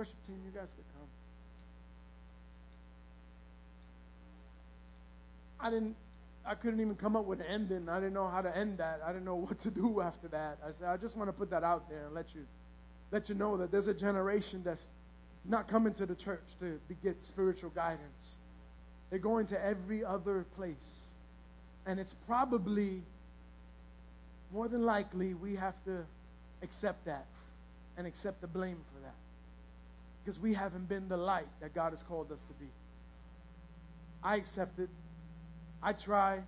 [0.00, 1.08] Worship team, you guys could come.
[5.60, 5.94] I didn't
[6.46, 7.86] I couldn't even come up with an ending.
[7.90, 9.02] I didn't know how to end that.
[9.04, 10.56] I didn't know what to do after that.
[10.66, 12.46] I said I just want to put that out there and let you
[13.10, 14.80] let you know that there's a generation that's
[15.44, 18.36] not coming to the church to get spiritual guidance.
[19.10, 21.10] They're going to every other place.
[21.84, 23.02] And it's probably
[24.50, 26.06] more than likely we have to
[26.62, 27.26] accept that
[27.98, 29.14] and accept the blame for that
[30.30, 32.70] because we haven't been the light that God has called us to be.
[34.22, 34.88] I accept it.
[35.82, 36.38] I try.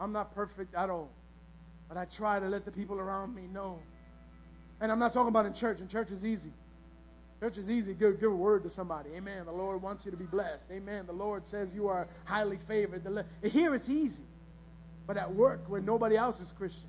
[0.00, 1.08] I'm not perfect at all.
[1.88, 3.78] But I try to let the people around me know.
[4.80, 5.78] And I'm not talking about in church.
[5.78, 6.50] In church is easy.
[7.38, 7.94] Church is easy.
[7.94, 9.10] Give, give a word to somebody.
[9.14, 9.46] Amen.
[9.46, 10.64] The Lord wants you to be blessed.
[10.72, 11.06] Amen.
[11.06, 13.06] The Lord says you are highly favored.
[13.44, 14.24] Here it's easy.
[15.06, 16.88] But at work where nobody else is Christian.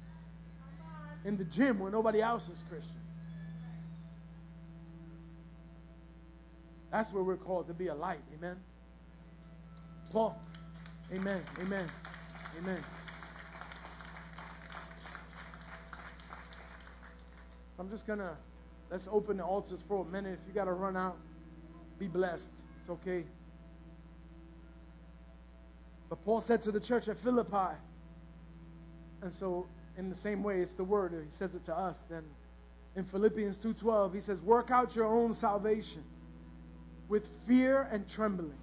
[1.25, 3.00] In the gym where nobody else is Christian.
[6.91, 8.19] That's where we're called to be a light.
[8.37, 8.57] Amen.
[10.11, 10.37] Paul.
[11.13, 11.41] Amen.
[11.61, 11.85] Amen.
[12.59, 12.79] Amen.
[17.75, 18.35] So I'm just to,
[18.89, 20.37] let's open the altars for a minute.
[20.41, 21.17] If you got to run out,
[21.97, 22.51] be blessed.
[22.81, 23.23] It's okay.
[26.09, 27.77] But Paul said to the church at Philippi,
[29.21, 29.65] and so
[29.97, 31.13] in the same way, it's the word.
[31.13, 32.03] He says it to us.
[32.09, 32.23] Then
[32.97, 36.03] in Philippians 2.12, he says, work out your own salvation
[37.12, 38.57] with fear and trembling.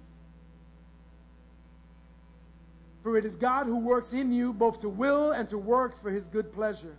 [3.03, 6.09] For it is God who works in you both to will and to work for
[6.09, 6.97] his good pleasure.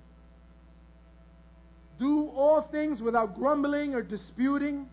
[1.99, 4.89] Do all things without grumbling or disputing,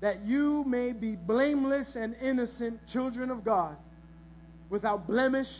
[0.00, 3.76] that you may be blameless and innocent children of God,
[4.70, 5.52] without blemish,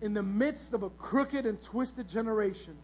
[0.00, 2.76] in the midst of a crooked and twisted generation,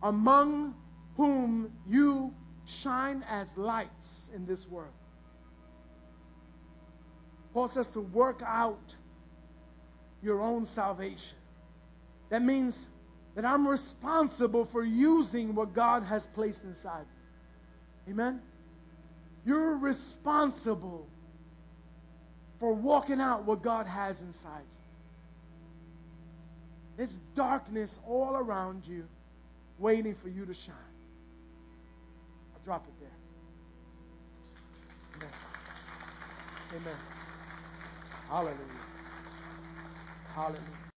[0.00, 0.76] among
[1.16, 2.32] whom you
[2.66, 4.92] shine as lights in this world
[7.54, 8.96] Paul says to work out
[10.22, 11.38] your own salvation.
[12.30, 12.86] That means
[13.36, 17.06] that I'm responsible for using what God has placed inside
[18.06, 18.12] me.
[18.12, 18.40] Amen?
[19.46, 21.06] You're responsible
[22.58, 24.80] for walking out what God has inside you.
[26.96, 29.06] There's darkness all around you
[29.78, 30.74] waiting for you to shine.
[32.54, 33.10] I'll drop it there.
[35.16, 35.32] Amen.
[36.76, 37.23] Amen.
[38.34, 38.58] Hallelujah.
[40.34, 40.83] Hallelujah.